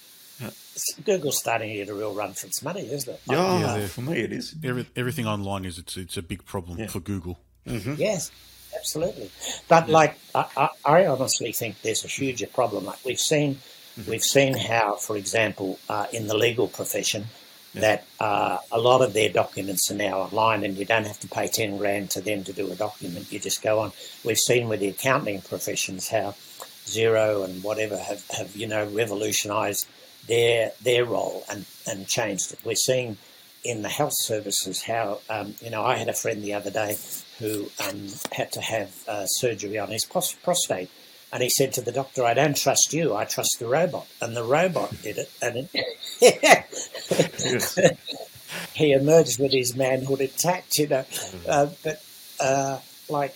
Google's 1.05 1.39
starting 1.39 1.71
to 1.71 1.77
get 1.77 1.89
a 1.89 1.95
real 1.95 2.15
run 2.15 2.33
for 2.33 2.47
its 2.47 2.63
money, 2.63 2.81
isn't 2.91 3.13
it? 3.13 3.21
Yeah, 3.27 3.77
yeah 3.79 3.87
for 3.87 4.03
me 4.03 4.21
it 4.21 4.33
is. 4.33 4.55
Every, 4.65 4.87
everything 4.97 5.27
online 5.27 5.65
is 5.65 5.79
it's 5.79 5.97
it's 5.97 6.17
a 6.17 6.23
big 6.23 6.45
problem 6.45 6.79
yeah. 6.79 6.89
for 6.89 7.01
Google. 7.01 7.39
Mm-hmm. 7.67 7.95
Yes, 7.97 8.31
absolutely. 8.77 9.31
But 9.69 9.89
yeah. 9.89 9.95
like, 9.95 10.19
I, 10.35 10.69
I, 10.85 11.07
honestly 11.07 11.53
think 11.53 11.81
there's 11.83 12.05
a 12.05 12.09
huge 12.09 12.45
problem. 12.53 12.85
Like 12.85 13.05
we've 13.05 13.21
seen, 13.21 13.55
mm-hmm. 13.55 14.11
we've 14.11 14.23
seen 14.23 14.57
how, 14.57 14.97
for 14.97 15.17
example, 15.17 15.79
uh, 15.89 16.07
in 16.13 16.27
the 16.27 16.37
legal 16.37 16.69
profession, 16.69 17.27
yeah. 17.73 17.81
that 17.81 18.05
uh, 18.21 18.59
a 18.73 18.79
lot 18.79 19.01
of 19.01 19.15
their 19.15 19.31
documents 19.31 19.91
are 19.91 19.95
now 19.95 20.19
online, 20.19 20.65
and 20.65 20.77
you 20.77 20.85
don't 20.85 21.07
have 21.07 21.21
to 21.21 21.29
pay 21.29 21.47
ten 21.47 21.79
grand 21.79 22.11
to 22.11 22.21
them 22.21 22.45
to 22.45 22.53
do 22.53 22.71
a 22.71 22.75
document. 22.75 23.33
You 23.33 23.39
just 23.39 23.63
go 23.63 23.79
on. 23.79 23.93
We've 24.25 24.39
seen 24.39 24.69
with 24.69 24.81
the 24.81 24.89
accounting 24.89 25.41
professions 25.43 26.09
how 26.09 26.35
Xero 26.87 27.45
and 27.45 27.63
whatever 27.63 27.97
have, 27.97 28.29
have 28.31 28.57
you 28.57 28.67
know 28.67 28.85
revolutionised 28.89 29.87
their 30.27 30.73
their 30.83 31.05
role 31.05 31.45
and, 31.51 31.65
and 31.87 32.07
changed 32.07 32.53
it. 32.53 32.59
We're 32.65 32.75
seeing 32.75 33.17
in 33.65 33.83
the 33.83 33.89
health 33.89 34.15
services 34.15 34.83
how 34.83 35.21
um, 35.31 35.55
you 35.61 35.71
know 35.71 35.83
I 35.83 35.97
had 35.97 36.09
a 36.09 36.13
friend 36.13 36.43
the 36.43 36.55
other 36.55 36.71
day 36.71 36.97
who 37.39 37.71
um, 37.89 38.09
had 38.33 38.53
to 38.53 38.61
have 38.61 38.95
uh, 39.09 39.27
surgery 39.27 39.79
on 39.79 39.89
his 39.89 40.05
prostate, 40.05 40.91
and 41.33 41.43
he 41.43 41.49
said 41.49 41.73
to 41.75 41.81
the 41.81 41.93
doctor, 41.93 42.25
"I 42.25 42.35
don't 42.35 42.57
trust 42.57 42.93
you. 42.93 43.15
I 43.15 43.25
trust 43.25 43.57
the 43.59 43.67
robot." 43.67 44.07
And 44.21 44.37
the 44.37 44.45
robot 44.45 44.95
did 45.03 45.19
it, 45.19 45.31
and 45.43 45.69
it 46.21 47.99
he 48.75 48.93
emerged 48.93 49.41
with 49.41 49.53
his 49.53 49.75
manhood 49.75 50.21
intact. 50.21 50.79
You 50.79 50.89
know, 50.89 51.05
mm-hmm. 51.09 51.47
uh, 51.49 51.67
but 51.83 52.05
uh, 52.41 52.79
like 53.09 53.35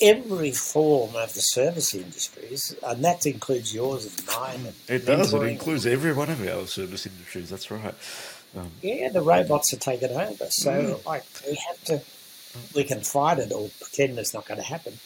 every 0.00 0.52
form 0.52 1.16
of 1.16 1.34
the 1.34 1.40
service 1.40 1.94
industries, 1.94 2.74
and 2.82 3.04
that 3.04 3.26
includes 3.26 3.74
yours 3.74 4.06
and 4.06 4.26
mine. 4.26 4.66
And 4.88 5.02
it 5.02 5.06
does. 5.06 5.32
It 5.32 5.42
includes 5.42 5.86
every 5.86 6.12
one 6.12 6.30
of 6.30 6.46
our 6.46 6.66
service 6.66 7.06
industries. 7.06 7.50
That's 7.50 7.70
right. 7.70 7.94
Um, 8.56 8.70
yeah, 8.82 9.08
the 9.08 9.22
robots 9.22 9.72
are 9.72 9.78
taking 9.78 10.10
over. 10.10 10.46
So, 10.50 10.70
mm. 10.70 11.04
like, 11.04 11.24
we 11.46 11.54
have 11.68 11.84
to, 11.84 12.00
we 12.74 12.84
can 12.84 13.00
fight 13.00 13.38
it 13.38 13.52
or 13.52 13.68
pretend 13.80 14.18
it's 14.18 14.34
not 14.34 14.46
going 14.46 14.60
to 14.60 14.66
happen, 14.66 14.98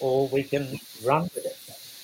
or 0.00 0.28
we 0.28 0.42
can 0.42 0.78
run 1.04 1.24
with 1.24 1.44
it. 1.44 1.56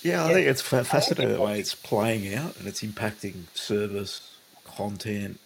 Yeah, 0.03 0.25
I 0.25 0.33
think 0.33 0.47
it's 0.47 0.62
fascinating 0.62 1.35
the 1.35 1.41
way 1.41 1.61
it's 1.61 1.75
playing 1.75 2.35
out 2.35 2.57
and 2.59 2.67
it's 2.67 2.83
impacting 2.83 3.45
service, 3.55 4.35
content, 4.65 5.39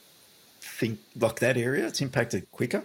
think 0.61 1.01
like 1.19 1.41
that 1.41 1.57
area. 1.57 1.87
It's 1.87 2.01
impacted 2.01 2.51
quicker. 2.53 2.85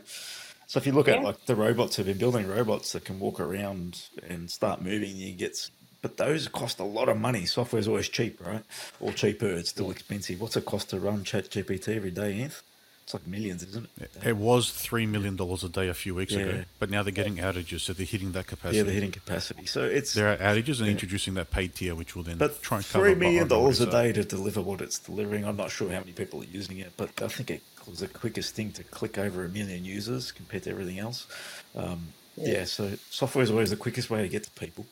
So 0.69 0.77
if 0.77 0.85
you 0.85 0.91
look 0.91 1.07
yeah. 1.07 1.15
at 1.15 1.23
like 1.23 1.47
the 1.47 1.55
robots 1.55 1.95
have 1.95 2.05
been 2.05 2.19
building 2.19 2.47
robots 2.47 2.91
that 2.91 3.03
can 3.03 3.19
walk 3.19 3.39
around 3.39 4.03
and 4.27 4.51
start 4.51 4.83
moving, 4.83 5.15
you 5.15 5.33
get 5.33 5.67
but 6.03 6.17
those 6.17 6.47
cost 6.47 6.79
a 6.79 6.83
lot 6.83 7.09
of 7.09 7.17
money. 7.17 7.47
Software's 7.47 7.87
always 7.87 8.07
cheap, 8.07 8.39
right? 8.45 8.63
Or 8.99 9.11
cheaper, 9.11 9.47
it's 9.47 9.71
still 9.71 9.89
expensive. 9.89 10.39
What's 10.39 10.55
it 10.55 10.65
cost 10.65 10.91
to 10.91 10.99
run 10.99 11.23
Chat 11.23 11.49
GPT 11.49 11.95
every 11.95 12.11
day, 12.11 12.33
Anth? 12.33 12.61
It's 13.03 13.15
like 13.15 13.25
millions, 13.25 13.63
isn't 13.63 13.89
it? 13.99 14.11
It 14.23 14.37
was 14.37 14.69
three 14.69 15.07
million 15.07 15.35
dollars 15.35 15.63
a 15.63 15.69
day 15.69 15.87
a 15.87 15.95
few 15.95 16.13
weeks 16.13 16.33
yeah. 16.33 16.41
ago, 16.41 16.63
but 16.77 16.91
now 16.91 17.01
they're 17.01 17.11
getting 17.11 17.37
outages, 17.37 17.79
so 17.79 17.93
they're 17.93 18.05
hitting 18.05 18.33
that 18.33 18.45
capacity. 18.45 18.77
Yeah, 18.77 18.83
they're 18.83 18.93
hitting 18.93 19.11
capacity. 19.11 19.65
So 19.65 19.83
it's 19.83 20.13
there 20.13 20.31
are 20.31 20.37
outages 20.37 20.77
and 20.77 20.85
yeah. 20.85 20.91
introducing 20.91 21.33
that 21.33 21.49
paid 21.49 21.73
tier, 21.73 21.95
which 21.95 22.15
will 22.15 22.21
then 22.21 22.37
but 22.37 22.61
try 22.61 22.77
and 22.77 22.87
cover. 22.87 23.05
Three 23.05 23.15
million 23.15 23.47
dollars 23.47 23.81
a 23.81 23.89
day 23.89 24.11
to 24.11 24.23
deliver 24.23 24.61
what 24.61 24.81
it's 24.81 24.99
delivering. 24.99 25.45
I'm 25.45 25.57
not 25.57 25.71
sure 25.71 25.89
how 25.89 26.01
many 26.01 26.11
people 26.11 26.41
are 26.41 26.51
using 26.51 26.77
it, 26.77 26.91
but 26.97 27.19
I 27.23 27.29
think 27.29 27.49
it 27.49 27.63
was 27.87 27.99
the 27.99 28.07
quickest 28.07 28.55
thing 28.55 28.71
to 28.73 28.83
click 28.83 29.17
over 29.17 29.45
a 29.45 29.49
million 29.49 29.85
users 29.85 30.31
compared 30.31 30.63
to 30.63 30.71
everything 30.71 30.99
else. 30.99 31.27
Um, 31.75 32.13
yeah. 32.35 32.53
yeah. 32.53 32.63
so 32.65 32.91
software 33.09 33.43
is 33.43 33.51
always 33.51 33.69
the 33.69 33.75
quickest 33.75 34.09
way 34.09 34.21
to 34.21 34.27
get 34.27 34.43
to 34.43 34.51
people. 34.51 34.85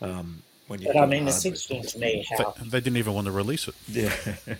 Um, 0.00 0.42
when 0.66 0.80
you 0.80 0.86
but 0.86 0.96
I 0.96 1.06
mean, 1.06 1.28
it's 1.28 1.44
interesting 1.44 1.82
to 1.82 1.98
me 1.98 2.26
how 2.30 2.54
they, 2.58 2.68
they 2.68 2.80
didn't 2.80 2.96
even 2.96 3.14
want 3.14 3.26
to 3.26 3.32
release 3.32 3.68
it. 3.68 3.74
Yeah. 3.88 4.12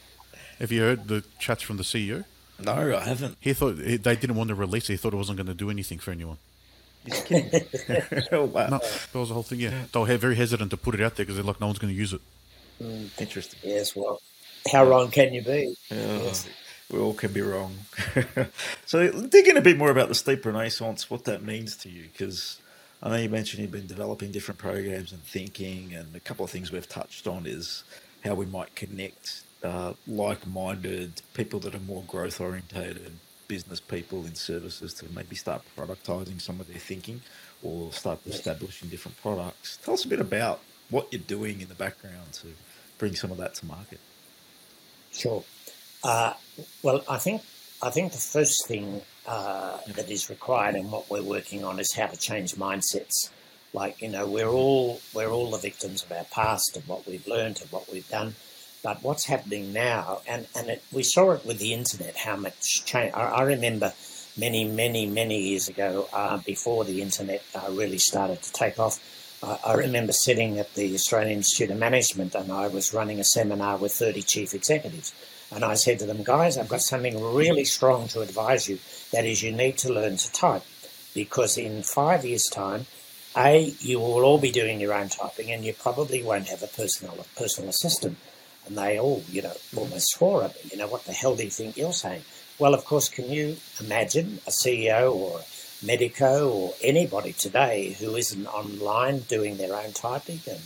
Have 0.58 0.70
you 0.70 0.82
heard 0.82 1.08
the 1.08 1.24
chats 1.38 1.62
from 1.62 1.78
the 1.78 1.82
CEO? 1.82 2.24
No, 2.62 2.96
I 2.96 3.00
haven't. 3.00 3.36
He 3.40 3.52
thought 3.52 3.76
they 3.76 3.98
didn't 3.98 4.36
want 4.36 4.48
to 4.48 4.54
release 4.54 4.88
it. 4.88 4.92
He 4.92 4.96
thought 4.96 5.12
it 5.12 5.16
wasn't 5.16 5.38
going 5.38 5.48
to 5.48 5.54
do 5.54 5.70
anything 5.70 5.98
for 5.98 6.12
anyone. 6.12 6.38
He's 7.04 7.20
kidding. 7.22 7.60
oh, 8.32 8.44
wow. 8.44 8.68
No, 8.68 8.78
that 8.78 9.14
was 9.14 9.28
the 9.28 9.34
whole 9.34 9.42
thing. 9.42 9.60
Yeah, 9.60 9.70
yeah. 9.70 9.84
they 9.92 9.98
were 10.00 10.16
very 10.16 10.36
hesitant 10.36 10.70
to 10.70 10.76
put 10.76 10.94
it 10.94 11.00
out 11.00 11.16
there 11.16 11.24
because 11.24 11.36
they're 11.36 11.44
like, 11.44 11.60
no 11.60 11.66
one's 11.66 11.78
going 11.78 11.92
to 11.92 11.98
use 11.98 12.12
it. 12.12 12.20
Mm, 12.82 13.20
interesting. 13.20 13.58
Yes. 13.62 13.96
Well, 13.96 14.20
how 14.70 14.86
wrong 14.86 15.10
can 15.10 15.34
you 15.34 15.42
be? 15.42 15.74
yes. 15.90 16.48
We 16.92 16.98
all 16.98 17.14
can 17.14 17.32
be 17.32 17.40
wrong. 17.40 17.76
so, 18.86 19.10
dig 19.10 19.48
in 19.48 19.56
a 19.56 19.62
bit 19.62 19.78
more 19.78 19.90
about 19.90 20.08
the 20.08 20.14
steep 20.14 20.44
renaissance, 20.44 21.10
what 21.10 21.24
that 21.24 21.42
means 21.42 21.76
to 21.78 21.88
you, 21.88 22.04
because 22.12 22.60
I 23.02 23.08
know 23.08 23.16
you 23.16 23.28
mentioned 23.28 23.62
you've 23.62 23.70
been 23.70 23.86
developing 23.86 24.32
different 24.32 24.58
programs 24.58 25.12
and 25.12 25.22
thinking, 25.22 25.94
and 25.94 26.14
a 26.14 26.20
couple 26.20 26.44
of 26.44 26.50
things 26.50 26.70
we've 26.70 26.88
touched 26.88 27.26
on 27.26 27.46
is 27.46 27.84
how 28.22 28.34
we 28.34 28.46
might 28.46 28.74
connect 28.74 29.42
uh, 29.62 29.94
like-minded 30.06 31.22
people 31.32 31.58
that 31.60 31.74
are 31.74 31.80
more 31.80 32.02
growth-orientated 32.06 33.12
business 33.48 33.80
people 33.80 34.24
in 34.24 34.34
services 34.34 34.94
to 34.94 35.06
maybe 35.14 35.36
start 35.36 35.62
productizing 35.76 36.40
some 36.40 36.60
of 36.60 36.66
their 36.68 36.78
thinking 36.78 37.20
or 37.62 37.92
start 37.92 38.18
establishing 38.26 38.88
different 38.88 39.20
products. 39.20 39.78
Tell 39.84 39.94
us 39.94 40.04
a 40.04 40.08
bit 40.08 40.20
about 40.20 40.60
what 40.90 41.12
you're 41.12 41.20
doing 41.20 41.60
in 41.60 41.68
the 41.68 41.74
background 41.74 42.32
to 42.34 42.48
bring 42.98 43.14
some 43.14 43.30
of 43.30 43.38
that 43.38 43.54
to 43.56 43.66
market. 43.66 44.00
Sure. 45.12 45.44
Uh, 46.04 46.34
well, 46.82 47.02
I 47.08 47.16
think 47.16 47.42
I 47.82 47.90
think 47.90 48.12
the 48.12 48.18
first 48.18 48.68
thing 48.68 49.00
uh, 49.26 49.78
that 49.94 50.10
is 50.10 50.28
required 50.28 50.74
and 50.74 50.92
what 50.92 51.10
we're 51.10 51.22
working 51.22 51.64
on 51.64 51.80
is 51.80 51.94
how 51.94 52.06
to 52.06 52.16
change 52.16 52.54
mindsets. 52.54 53.30
Like 53.72 54.00
you 54.02 54.10
know, 54.10 54.26
we're 54.26 54.48
all 54.48 55.00
we're 55.14 55.30
all 55.30 55.50
the 55.50 55.58
victims 55.58 56.04
of 56.04 56.12
our 56.12 56.24
past 56.24 56.76
and 56.76 56.86
what 56.86 57.06
we've 57.06 57.26
learned 57.26 57.60
and 57.62 57.72
what 57.72 57.90
we've 57.90 58.08
done. 58.08 58.34
But 58.82 59.02
what's 59.02 59.24
happening 59.24 59.72
now, 59.72 60.20
and, 60.28 60.46
and 60.54 60.68
it, 60.68 60.82
we 60.92 61.02
saw 61.02 61.30
it 61.30 61.46
with 61.46 61.58
the 61.58 61.72
internet, 61.72 62.18
how 62.18 62.36
much 62.36 62.84
change. 62.84 63.14
I, 63.14 63.22
I 63.22 63.42
remember 63.44 63.94
many, 64.36 64.66
many, 64.66 65.06
many 65.06 65.40
years 65.40 65.70
ago, 65.70 66.06
uh, 66.12 66.36
before 66.44 66.84
the 66.84 67.00
internet 67.00 67.42
uh, 67.54 67.70
really 67.70 67.96
started 67.96 68.42
to 68.42 68.52
take 68.52 68.78
off, 68.78 69.00
I 69.64 69.74
remember 69.74 70.12
sitting 70.12 70.58
at 70.58 70.72
the 70.74 70.94
Australian 70.94 71.38
Institute 71.38 71.70
of 71.70 71.78
Management 71.78 72.34
and 72.34 72.50
I 72.50 72.68
was 72.68 72.94
running 72.94 73.20
a 73.20 73.24
seminar 73.24 73.76
with 73.76 73.92
30 73.92 74.22
chief 74.22 74.54
executives. 74.54 75.12
And 75.54 75.64
I 75.64 75.74
said 75.74 76.00
to 76.00 76.06
them, 76.06 76.24
guys, 76.24 76.58
I've 76.58 76.68
got 76.68 76.82
something 76.82 77.22
really 77.22 77.64
strong 77.64 78.08
to 78.08 78.22
advise 78.22 78.68
you. 78.68 78.80
That 79.12 79.24
is, 79.24 79.40
you 79.40 79.52
need 79.52 79.78
to 79.78 79.92
learn 79.92 80.16
to 80.16 80.32
type 80.32 80.64
because 81.14 81.56
in 81.56 81.84
five 81.84 82.24
years' 82.24 82.48
time, 82.52 82.86
A, 83.36 83.72
you 83.78 84.00
will 84.00 84.24
all 84.24 84.38
be 84.38 84.50
doing 84.50 84.80
your 84.80 84.92
own 84.92 85.08
typing 85.10 85.52
and 85.52 85.64
you 85.64 85.72
probably 85.72 86.24
won't 86.24 86.48
have 86.48 86.64
a 86.64 86.66
personal, 86.66 87.24
personal 87.36 87.70
assistant. 87.70 88.16
And 88.66 88.76
they 88.76 88.98
all, 88.98 89.22
you 89.28 89.42
know, 89.42 89.52
almost 89.76 90.08
swore 90.10 90.42
at 90.42 90.56
me. 90.56 90.70
You 90.72 90.78
know, 90.78 90.88
what 90.88 91.04
the 91.04 91.12
hell 91.12 91.36
do 91.36 91.44
you 91.44 91.50
think 91.50 91.76
you're 91.76 91.92
saying? 91.92 92.22
Well, 92.58 92.74
of 92.74 92.84
course, 92.84 93.08
can 93.08 93.30
you 93.30 93.56
imagine 93.78 94.40
a 94.48 94.50
CEO 94.50 95.14
or 95.14 95.38
a 95.38 95.86
medico 95.86 96.50
or 96.50 96.74
anybody 96.82 97.32
today 97.32 97.96
who 98.00 98.16
isn't 98.16 98.46
online 98.46 99.20
doing 99.20 99.56
their 99.56 99.76
own 99.76 99.92
typing 99.92 100.40
and, 100.50 100.60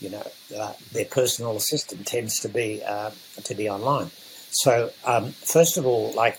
you 0.00 0.10
know, 0.10 0.26
uh, 0.58 0.72
their 0.92 1.04
personal 1.06 1.56
assistant 1.56 2.06
tends 2.06 2.40
to 2.40 2.48
be 2.48 2.82
uh, 2.82 3.10
to 3.44 3.54
be 3.54 3.70
online. 3.70 4.10
So, 4.54 4.90
um, 5.04 5.32
first 5.32 5.76
of 5.76 5.84
all, 5.86 6.12
like 6.12 6.38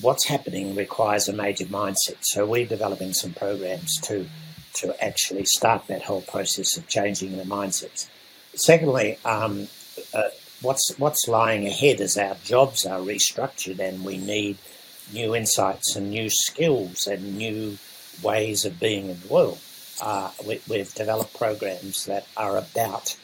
what's 0.00 0.26
happening 0.26 0.74
requires 0.74 1.28
a 1.28 1.32
major 1.32 1.64
mindset. 1.66 2.16
So 2.20 2.46
we're 2.46 2.66
developing 2.66 3.12
some 3.12 3.32
programs 3.32 4.00
to 4.02 4.26
to 4.74 5.04
actually 5.04 5.44
start 5.46 5.86
that 5.86 6.02
whole 6.02 6.20
process 6.20 6.76
of 6.76 6.86
changing 6.86 7.38
the 7.38 7.44
mindsets. 7.44 8.08
Secondly, 8.54 9.18
um, 9.24 9.68
uh, 10.12 10.28
what's 10.60 10.92
what's 10.98 11.26
lying 11.28 11.66
ahead 11.66 12.00
as 12.00 12.16
our 12.16 12.36
jobs 12.44 12.84
are 12.84 13.00
restructured 13.00 13.78
and 13.78 14.04
we 14.04 14.18
need 14.18 14.58
new 15.12 15.34
insights 15.34 15.96
and 15.96 16.10
new 16.10 16.28
skills 16.28 17.06
and 17.06 17.38
new 17.38 17.78
ways 18.22 18.64
of 18.64 18.78
being 18.80 19.08
in 19.08 19.20
the 19.20 19.28
world. 19.28 19.58
Uh, 20.02 20.30
we, 20.46 20.78
have 20.78 20.92
developed 20.94 21.38
programs 21.38 22.04
that 22.04 22.26
are 22.36 22.58
about 22.58 23.16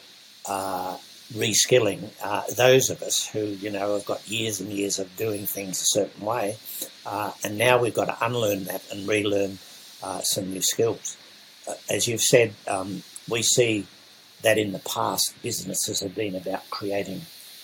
uh, 0.49 0.97
reskilling 1.33 2.11
uh, 2.23 2.43
those 2.57 2.91
of 2.91 3.03
us 3.03 3.27
who, 3.27 3.41
you 3.41 3.71
know, 3.71 3.95
have 3.95 4.05
got 4.07 4.29
years 4.29 4.61
and 4.61 4.71
years 4.71 4.99
of 4.99 5.15
doing 5.17 5.47
things 5.47 5.81
a 5.81 5.87
certain 5.87 6.25
way, 6.25 6.57
uh, 7.07 7.33
and 7.45 7.59
now 7.59 7.79
we've 7.79 7.95
got 7.95 8.07
to 8.07 8.25
unlearn 8.25 8.65
that 8.65 8.83
and 8.93 9.09
relearn 9.09 9.59
uh, 10.03 10.21
some 10.21 10.51
new 10.51 10.63
skills. 10.63 11.17
Uh, 11.69 11.75
as 11.91 12.07
you've 12.07 12.23
said, 12.23 12.55
um, 12.69 13.03
we 13.29 13.43
see 13.43 13.87
that 14.43 14.59
in 14.59 14.73
the 14.73 14.81
past 14.81 15.35
businesses 15.43 16.01
have 16.01 16.15
been 16.15 16.35
about 16.35 16.69
creating 16.71 17.23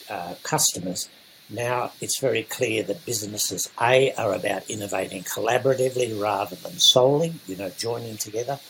uh, 0.08 0.34
customers. 0.42 1.08
Now 1.50 1.92
it's 2.00 2.20
very 2.20 2.42
clear 2.42 2.82
that 2.84 3.04
businesses 3.04 3.70
A 3.80 4.12
are 4.14 4.34
about 4.34 4.68
innovating 4.70 5.22
collaboratively 5.22 6.20
rather 6.20 6.56
than 6.56 6.78
solely, 6.78 7.34
you 7.46 7.56
know, 7.56 7.70
joining 7.70 8.16
together, 8.16 8.60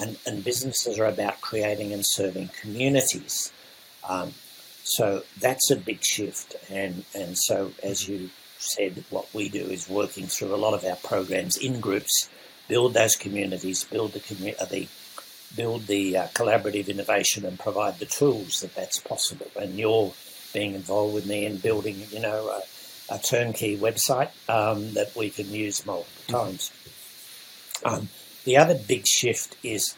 and, 0.00 0.16
and 0.26 0.44
businesses 0.44 0.98
are 0.98 1.06
about 1.06 1.40
creating 1.40 1.92
and 1.92 2.04
serving 2.04 2.50
communities. 2.60 3.52
Um, 4.08 4.32
so 4.84 5.22
that's 5.40 5.70
a 5.70 5.76
big 5.76 6.02
shift, 6.04 6.56
and 6.70 7.04
and 7.14 7.36
so 7.36 7.72
as 7.82 8.08
you 8.08 8.30
said, 8.58 9.04
what 9.10 9.32
we 9.32 9.48
do 9.48 9.60
is 9.62 9.88
working 9.88 10.26
through 10.26 10.54
a 10.54 10.56
lot 10.56 10.74
of 10.74 10.84
our 10.84 10.96
programs 10.96 11.56
in 11.56 11.80
groups, 11.80 12.28
build 12.66 12.94
those 12.94 13.14
communities, 13.16 13.84
build 13.84 14.12
the 14.12 14.20
community 14.20 14.88
build 15.56 15.86
the 15.86 16.16
uh, 16.16 16.26
collaborative 16.28 16.88
innovation 16.88 17.44
and 17.44 17.58
provide 17.58 17.98
the 17.98 18.06
tools 18.06 18.60
that 18.60 18.74
that's 18.74 18.98
possible. 19.00 19.46
And 19.56 19.78
you're 19.78 20.12
being 20.52 20.74
involved 20.74 21.14
with 21.14 21.26
me 21.26 21.46
in 21.46 21.56
building, 21.56 22.02
you 22.10 22.20
know, 22.20 22.48
a, 22.48 23.14
a 23.14 23.18
turnkey 23.18 23.76
website 23.76 24.30
um, 24.48 24.94
that 24.94 25.14
we 25.16 25.30
can 25.30 25.50
use 25.50 25.86
multiple 25.86 26.40
times. 26.40 26.72
Um, 27.84 28.08
the 28.44 28.56
other 28.56 28.74
big 28.74 29.06
shift 29.06 29.56
is 29.62 29.96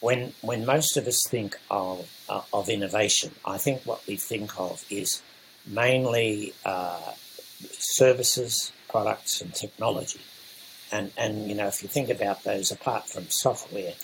when 0.00 0.32
when 0.42 0.64
most 0.66 0.96
of 0.96 1.06
us 1.06 1.22
think 1.28 1.58
of 1.70 2.10
uh, 2.28 2.42
of 2.52 2.68
innovation. 2.68 3.32
I 3.44 3.58
think 3.58 3.82
what 3.82 4.06
we 4.06 4.16
think 4.16 4.58
of 4.58 4.84
is 4.90 5.22
mainly 5.66 6.54
uh, 6.64 7.12
services, 7.72 8.72
products, 8.88 9.40
and 9.40 9.54
technology. 9.54 10.20
And 10.92 11.12
and 11.16 11.48
you 11.48 11.54
know, 11.54 11.66
if 11.66 11.82
you 11.82 11.88
think 11.88 12.08
about 12.08 12.44
those, 12.44 12.70
apart 12.70 13.08
from 13.08 13.26
software, 13.28 13.94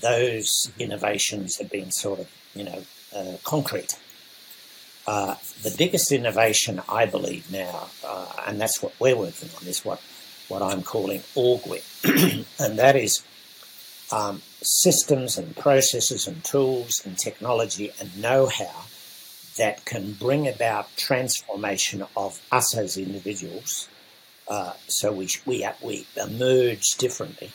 those 0.00 0.70
innovations 0.78 1.56
have 1.58 1.70
been 1.70 1.90
sort 1.90 2.20
of, 2.20 2.30
you 2.54 2.64
know, 2.64 2.82
uh, 3.14 3.36
concrete. 3.44 3.98
Uh, 5.06 5.36
the 5.62 5.74
biggest 5.78 6.10
innovation, 6.10 6.82
I 6.88 7.06
believe 7.06 7.50
now, 7.50 7.88
uh, 8.04 8.26
and 8.46 8.60
that's 8.60 8.82
what 8.82 8.92
we're 8.98 9.16
working 9.16 9.48
on, 9.60 9.66
is 9.68 9.84
what, 9.84 10.00
what 10.48 10.62
I'm 10.62 10.82
calling 10.82 11.20
orgware. 11.36 11.84
and 12.58 12.78
that 12.78 12.96
is 12.96 13.22
um, 14.12 14.42
systems 14.66 15.38
and 15.38 15.56
processes 15.56 16.26
and 16.26 16.42
tools 16.44 17.00
and 17.04 17.16
technology 17.16 17.92
and 18.00 18.20
know-how 18.20 18.82
that 19.56 19.84
can 19.84 20.12
bring 20.12 20.48
about 20.48 20.94
transformation 20.96 22.04
of 22.16 22.40
us 22.52 22.76
as 22.76 22.98
individuals. 22.98 23.88
Uh, 24.48 24.72
so 24.88 25.12
we, 25.12 25.28
we, 25.46 25.66
we 25.82 26.06
emerge 26.16 26.84
differently 26.98 27.50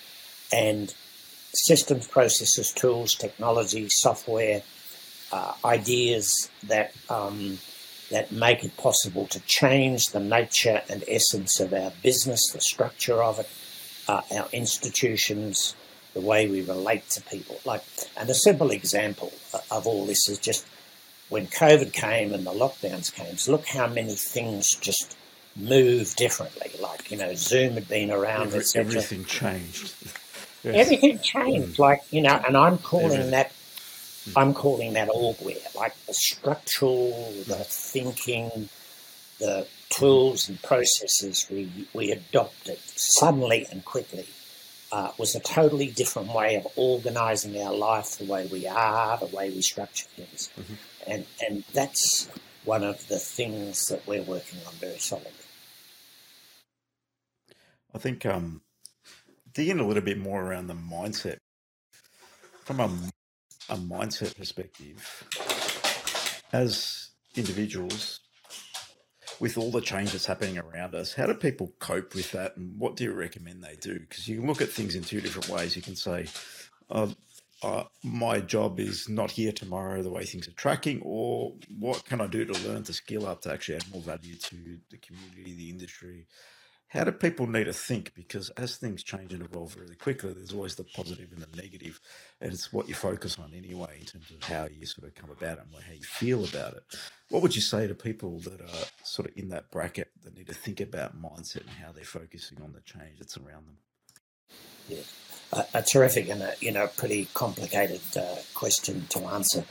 and 0.52 0.94
systems, 1.54 2.08
processes, 2.08 2.72
tools, 2.72 3.14
technology, 3.16 3.88
software, 3.90 4.64
uh, 5.32 5.54
ideas 5.64 6.50
that 6.64 6.94
um, 7.10 7.58
that 8.10 8.32
make 8.32 8.64
it 8.66 8.76
possible 8.76 9.26
to 9.28 9.40
change 9.42 10.08
the 10.08 10.20
nature 10.20 10.82
and 10.90 11.02
essence 11.08 11.62
of 11.62 11.74
our 11.74 11.94
business, 12.04 12.42
the 12.52 12.60
structure 12.60 13.24
of 13.24 13.40
it, 13.40 13.50
uh, 14.10 14.22
our 14.36 14.50
institutions, 14.52 15.76
the 16.14 16.22
way 16.22 16.48
we 16.48 16.62
relate 16.62 17.10
to 17.12 17.22
people. 17.22 17.60
Like, 17.66 17.84
and 18.18 18.30
a 18.30 18.34
simple 18.34 18.72
example 18.72 19.32
of 19.70 19.88
all 19.88 20.06
this 20.06 20.28
is 20.28 20.38
just 20.38 20.66
when 21.30 21.48
COVID 21.48 21.94
came 21.94 22.34
and 22.34 22.46
the 22.46 22.52
lockdowns 22.52 23.14
came. 23.14 23.38
So 23.38 23.54
look 23.54 23.66
how 23.68 23.88
many 23.88 24.14
things 24.16 24.68
just 24.76 25.16
moved 25.56 26.18
differently. 26.18 26.72
Like 26.80 27.12
you 27.12 27.18
know, 27.18 27.34
Zoom 27.36 27.74
had 27.74 27.88
been 27.88 28.12
around. 28.12 28.54
Every, 28.54 28.64
everything 28.76 29.26
changed. 29.26 29.94
Yes. 30.64 30.76
Everything 30.76 31.20
changed, 31.20 31.78
mm. 31.78 31.80
like 31.80 32.02
you 32.12 32.22
know, 32.22 32.40
and 32.46 32.56
I'm 32.56 32.78
calling 32.78 33.32
that 33.32 33.52
mm. 33.52 34.34
I'm 34.36 34.54
calling 34.54 34.94
that 34.94 35.10
orgware, 35.10 35.76
like 35.76 35.96
the 36.06 36.14
structural, 36.14 37.32
the 37.48 37.56
mm. 37.56 37.66
thinking, 37.66 38.70
the 39.40 39.66
tools 39.90 40.48
and 40.48 40.62
processes 40.62 41.48
we, 41.50 41.70
we 41.94 42.12
adopted 42.12 42.78
suddenly 42.96 43.66
and 43.72 43.84
quickly 43.84 44.26
uh, 44.92 45.12
was 45.18 45.36
a 45.36 45.40
totally 45.40 45.88
different 45.88 46.34
way 46.34 46.56
of 46.56 46.68
organizing 46.76 47.62
our 47.62 47.74
life, 47.74 48.18
the 48.18 48.26
way 48.26 48.48
we 48.48 48.68
are, 48.68 49.18
the 49.18 49.36
way 49.36 49.50
we 49.50 49.62
structure 49.62 50.08
things. 50.16 50.50
Mm-hmm. 50.60 50.74
And, 51.08 51.26
and 51.48 51.64
that's 51.74 52.30
one 52.66 52.84
of 52.84 53.08
the 53.08 53.20
things 53.20 53.88
that 53.88 54.06
we're 54.06 54.24
working 54.24 54.60
on 54.68 54.74
very 54.76 55.00
solidly. 55.00 55.32
I 57.94 57.98
think 57.98 58.26
um, 58.26 58.62
digging 59.54 59.80
a 59.80 59.88
little 59.88 60.04
bit 60.04 60.18
more 60.18 60.42
around 60.42 60.68
the 60.68 60.74
mindset, 60.74 61.38
from 62.64 62.80
a, 62.80 62.90
a 63.70 63.76
mindset 63.76 64.38
perspective, 64.38 65.28
as 66.54 67.10
individuals, 67.36 68.20
with 69.42 69.58
all 69.58 69.72
the 69.72 69.82
changes 69.82 70.28
happening 70.28 70.60
around 70.60 70.94
us, 70.94 71.16
how 71.16 71.26
do 71.26 71.34
people 71.34 71.74
cope 71.80 72.14
with 72.14 72.32
that, 72.32 72.56
and 72.56 72.78
what 72.78 72.96
do 72.96 73.04
you 73.04 73.12
recommend 73.12 73.64
they 73.64 73.76
do? 73.76 74.00
Because 74.00 74.28
you 74.28 74.38
can 74.38 74.48
look 74.48 74.62
at 74.62 74.70
things 74.70 74.94
in 74.94 75.04
two 75.04 75.20
different 75.20 75.50
ways. 75.50 75.76
You 75.76 75.82
can 75.82 75.96
say, 75.96 76.28
uh, 76.92 77.08
uh, 77.64 77.86
"My 78.04 78.40
job 78.40 78.80
is 78.80 79.10
not 79.10 79.32
here 79.32 79.52
tomorrow, 79.52 80.04
the 80.04 80.12
way 80.12 80.26
things 80.26 80.48
are 80.48 80.52
tracking," 80.52 81.02
or 81.02 81.56
"What 81.80 82.06
can 82.06 82.22
I 82.22 82.28
do 82.28 82.46
to 82.46 82.68
learn 82.68 82.84
to 82.84 82.94
skill 82.94 83.26
up 83.26 83.42
to 83.42 83.52
actually 83.52 83.78
add 83.78 83.92
more 83.92 84.04
value 84.04 84.36
to 84.36 84.80
the 84.92 84.98
community, 84.98 85.56
the 85.56 85.72
industry, 85.72 86.28
how 86.92 87.06
do 87.06 87.12
people 87.14 87.48
need 87.48 87.64
to 87.64 87.74
think? 87.74 88.14
Because 88.16 88.50
as 88.52 88.76
things 88.76 89.02
change 89.02 89.32
and 89.32 89.42
evolve 89.42 89.78
really 89.80 89.96
quickly, 89.96 90.34
there's 90.34 90.52
always 90.52 90.76
the 90.76 90.84
positive 90.84 91.32
and 91.32 91.42
the 91.42 91.62
negative, 91.62 92.02
and 92.42 92.52
it's 92.52 92.74
what 92.74 92.90
you 92.90 92.96
focus 92.96 93.40
on 93.40 93.54
anyway 93.56 93.96
in 94.02 94.06
terms 94.06 94.30
of 94.30 94.44
how 94.44 94.68
you 94.68 94.86
sort 94.86 95.08
of 95.08 95.16
come 95.16 95.30
about 95.30 95.58
it 95.58 95.64
and 95.74 95.84
how 95.84 95.94
you 95.94 96.04
feel 96.04 96.44
about 96.44 96.74
it. 96.74 96.84
What 97.30 97.42
would 97.44 97.56
you 97.56 97.62
say 97.62 97.88
to 97.88 97.96
people 97.96 98.40
that 98.40 98.60
are 98.60 98.86
sort 99.06 99.30
of 99.30 99.38
in 99.38 99.48
that 99.50 99.72
bracket 99.72 100.10
that 100.26 100.36
need 100.36 100.48
to 100.48 100.54
think 100.54 100.82
about 100.82 101.20
mindset 101.20 101.62
and 101.62 101.70
how 101.82 101.94
they're 101.94 102.04
focusing 102.04 102.62
on 102.62 102.74
the 102.74 102.82
change 102.82 103.20
that's 103.20 103.38
around 103.38 103.68
them? 103.68 103.78
Yeah, 104.90 105.04
a, 105.54 105.80
a 105.80 105.82
terrific 105.84 106.28
and 106.28 106.42
a 106.42 106.56
you 106.60 106.74
know 106.74 106.88
pretty 106.88 107.30
complicated 107.34 108.02
uh, 108.18 108.36
question 108.54 109.06
to 109.12 109.20
answer. 109.28 109.64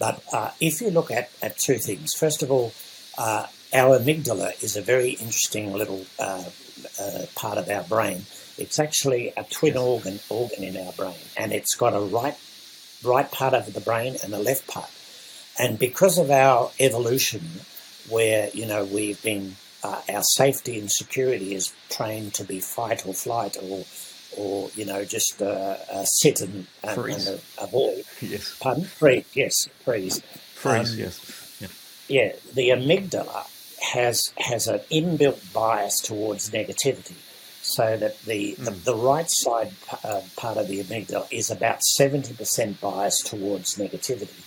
But 0.00 0.24
uh, 0.32 0.50
if 0.60 0.80
you 0.80 0.90
look 0.90 1.12
at, 1.12 1.30
at 1.40 1.56
two 1.56 1.78
things, 1.78 2.14
first 2.14 2.42
of 2.42 2.50
all, 2.50 2.72
uh, 3.16 3.46
our 3.72 3.96
amygdala 4.00 4.60
is 4.60 4.76
a 4.76 4.82
very 4.82 5.10
interesting 5.10 5.72
little 5.72 6.04
uh, 6.18 6.42
uh, 7.00 7.26
part 7.34 7.58
of 7.58 7.68
our 7.68 7.82
brain. 7.84 8.24
It's 8.56 8.78
actually 8.78 9.32
a 9.36 9.44
twin 9.44 9.76
organ 9.76 10.20
organ 10.28 10.62
in 10.64 10.76
our 10.76 10.92
brain, 10.92 11.16
and 11.36 11.52
it's 11.52 11.74
got 11.74 11.94
a 11.94 12.00
right 12.00 12.36
right 13.02 13.30
part 13.30 13.54
of 13.54 13.72
the 13.72 13.80
brain 13.80 14.16
and 14.22 14.32
a 14.32 14.38
left 14.38 14.66
part. 14.66 14.90
And 15.58 15.78
because 15.78 16.18
of 16.18 16.30
our 16.30 16.70
evolution, 16.80 17.42
where 18.08 18.50
you 18.52 18.66
know 18.66 18.84
we've 18.84 19.22
been 19.22 19.56
uh, 19.82 20.00
our 20.08 20.22
safety 20.22 20.78
and 20.78 20.90
security 20.90 21.54
is 21.54 21.72
trained 21.90 22.34
to 22.34 22.44
be 22.44 22.60
fight 22.60 23.06
or 23.06 23.14
flight 23.14 23.56
or 23.62 23.84
or 24.36 24.70
you 24.74 24.84
know 24.84 25.04
just 25.04 25.40
uh, 25.40 25.76
uh, 25.92 26.04
sit 26.04 26.40
and, 26.40 26.66
and, 26.82 26.98
and, 26.98 27.40
avoid. 27.60 28.04
Yes. 28.20 28.56
Pardon? 28.60 28.84
Freeze. 28.84 29.26
Yes. 29.34 29.68
Freeze. 29.84 30.20
Freeze. 30.54 30.92
Um, 30.92 30.98
yes. 30.98 31.58
Yeah. 31.60 31.68
yeah. 32.08 32.32
The 32.54 32.70
amygdala 32.70 33.46
has 33.94 34.32
has 34.36 34.66
an 34.66 34.80
inbuilt 34.90 35.40
bias 35.52 36.00
towards 36.00 36.50
negativity, 36.50 37.14
so 37.62 37.96
that 37.96 38.20
the 38.22 38.54
mm. 38.54 38.64
the, 38.64 38.70
the, 38.90 38.96
right 38.96 39.30
side 39.30 39.72
uh, 40.02 40.20
part 40.36 40.56
of 40.58 40.66
the 40.68 40.82
amygdala 40.82 41.26
is 41.30 41.50
about 41.50 41.82
seventy 41.82 42.34
percent 42.34 42.80
biased 42.80 43.26
towards 43.26 43.76
negativity, 43.76 44.42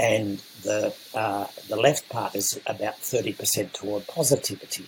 and 0.00 0.42
the 0.62 0.94
uh, 1.14 1.46
the 1.68 1.76
left 1.76 2.08
part 2.08 2.34
is 2.34 2.58
about 2.66 2.98
thirty 2.98 3.34
percent 3.34 3.74
toward 3.74 4.06
positivity, 4.06 4.86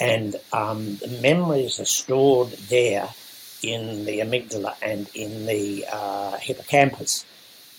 and 0.00 0.36
um, 0.52 0.96
the 0.96 1.18
memories 1.20 1.78
are 1.78 1.92
stored 2.02 2.48
there 2.70 3.08
in 3.62 4.06
the 4.06 4.20
amygdala 4.20 4.74
and 4.80 5.10
in 5.14 5.44
the 5.44 5.84
uh, 5.92 6.38
hippocampus, 6.38 7.26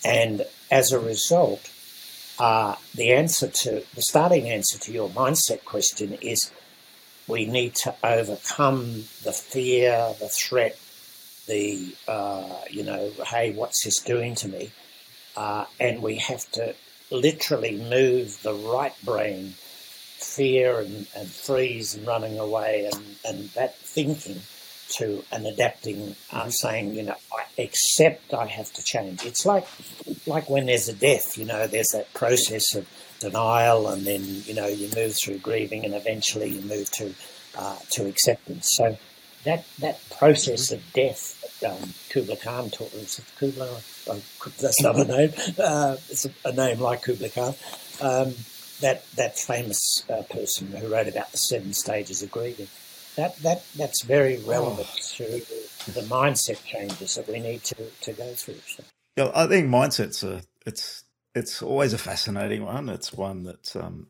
and 0.06 0.46
as 0.70 0.92
a 0.92 1.00
result 1.00 1.72
uh, 2.40 2.76
the 2.96 3.12
answer 3.14 3.48
to 3.48 3.84
the 3.96 4.02
starting 4.02 4.50
answer 4.50 4.78
to 4.80 4.92
your 4.92 5.10
mindset 5.10 5.66
question 5.66 6.14
is 6.22 6.52
we 7.28 7.46
need 7.46 7.76
to 7.76 7.94
overcome 8.04 9.04
the 9.24 9.34
fear, 9.34 10.14
the 10.20 10.30
threat, 10.30 10.80
the 11.48 11.94
uh, 12.08 12.62
you 12.70 12.84
know, 12.84 13.12
hey, 13.28 13.52
what's 13.52 13.84
this 13.84 14.00
doing 14.00 14.36
to 14.36 14.48
me? 14.48 14.72
Uh, 15.36 15.66
and 15.80 16.02
we 16.02 16.16
have 16.16 16.50
to 16.52 16.76
literally 17.12 17.78
move 17.78 18.42
the 18.42 18.54
right 18.54 18.94
brain, 19.04 19.54
fear 19.58 20.80
and, 20.80 21.08
and 21.16 21.30
freeze 21.30 21.96
and 21.96 22.06
running 22.08 22.40
away 22.40 22.90
and, 22.92 23.04
and 23.26 23.50
that 23.50 23.76
thinking 23.78 24.40
to 24.90 25.24
an 25.32 25.46
adapting, 25.46 26.16
uh, 26.32 26.42
mm-hmm. 26.42 26.50
saying, 26.50 26.94
you 26.96 27.04
know, 27.04 27.16
I 27.32 27.62
accept 27.62 28.34
I 28.34 28.48
have 28.48 28.72
to 28.74 28.84
change. 28.84 29.26
It's 29.26 29.46
like 29.46 29.68
like 30.30 30.50
when 30.50 30.68
there's 30.68 30.88
a 30.88 30.94
death, 30.94 31.38
you 31.38 31.46
know, 31.46 31.68
there's 31.68 31.90
that 31.90 32.14
process 32.14 32.76
of 32.76 32.88
denial, 33.20 33.88
and 33.90 34.06
then 34.06 34.22
you 34.24 34.54
know 34.54 34.68
you 34.68 34.90
move 34.96 35.16
through 35.22 35.40
grieving, 35.40 35.86
and 35.86 35.94
eventually 35.94 36.50
you 36.50 36.62
move 36.62 36.90
to 36.92 37.14
uh, 37.58 37.78
to 37.92 38.08
acceptance. 38.08 38.70
So 38.78 38.98
that 39.44 39.66
that 39.80 40.00
process 40.18 40.72
of 40.72 40.82
death, 40.94 41.64
um, 41.68 41.94
Kubla 42.10 42.38
Khan 42.38 42.70
taught 42.70 42.94
us. 42.96 43.20
Kubla, 43.38 43.68
oh, 44.10 44.22
that's 44.60 44.82
not 44.82 44.98
a 44.98 45.06
name. 45.06 45.34
Uh, 45.60 45.98
it's 46.10 46.26
a, 46.26 46.32
a, 46.46 46.54
name 46.54 46.80
like 46.80 47.04
Kubla 47.04 47.30
Khan. 47.30 47.54
Um, 48.02 48.34
that 48.82 49.04
that 49.16 49.38
famous 49.38 50.06
uh, 50.10 50.22
person 50.24 50.68
who 50.68 50.88
wrote 50.88 51.08
about 51.08 51.32
the 51.32 51.38
seven 51.38 51.74
stages 51.74 52.24
of 52.24 52.32
grieving 52.32 52.68
that, 53.20 53.36
that 53.38 53.66
that's 53.76 54.04
very 54.04 54.38
relevant 54.38 54.88
oh. 54.90 55.16
to 55.16 55.26
the 55.92 56.02
mindset 56.02 56.64
changes 56.64 57.16
that 57.16 57.28
we 57.28 57.40
need 57.40 57.64
to, 57.66 57.76
to 58.02 58.14
go 58.14 58.34
through. 58.34 58.60
So. 58.68 58.84
Yeah, 59.20 59.32
I 59.36 59.48
think 59.48 59.68
mindsets 59.70 60.24
a 60.24 60.44
it's 60.66 61.04
it's 61.36 61.62
always 61.62 61.92
a 61.94 61.98
fascinating 61.98 62.64
one. 62.64 62.88
It's 62.88 63.12
one 63.14 63.44
that 63.44 63.76
um, 63.76 64.08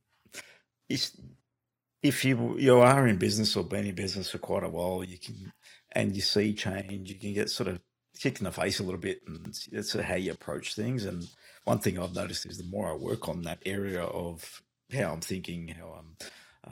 if 2.03 2.23
you 2.23 2.57
you 2.59 2.79
are 2.79 3.07
in 3.07 3.17
business 3.17 3.55
or 3.55 3.63
been 3.63 3.87
in 3.87 3.95
business 3.95 4.29
for 4.29 4.37
quite 4.37 4.63
a 4.63 4.69
while, 4.69 5.03
you 5.03 5.17
can 5.17 5.51
and 5.93 6.15
you 6.15 6.21
see 6.21 6.53
change, 6.53 7.09
you 7.09 7.15
can 7.19 7.33
get 7.33 7.49
sort 7.49 7.69
of 7.69 7.81
kicked 8.19 8.39
in 8.39 8.45
the 8.45 8.51
face 8.51 8.79
a 8.79 8.83
little 8.83 8.99
bit, 8.99 9.21
and 9.27 9.57
it's 9.71 9.93
how 9.93 10.15
you 10.15 10.31
approach 10.31 10.75
things. 10.75 11.05
And 11.05 11.27
one 11.65 11.79
thing 11.79 11.99
I've 11.99 12.13
noticed 12.15 12.45
is 12.45 12.59
the 12.59 12.65
more 12.65 12.91
I 12.91 12.95
work 12.95 13.27
on 13.27 13.41
that 13.43 13.63
area 13.65 14.03
of 14.03 14.61
how 14.93 15.13
I'm 15.13 15.21
thinking, 15.21 15.69
how 15.69 15.99
I'm 15.99 16.17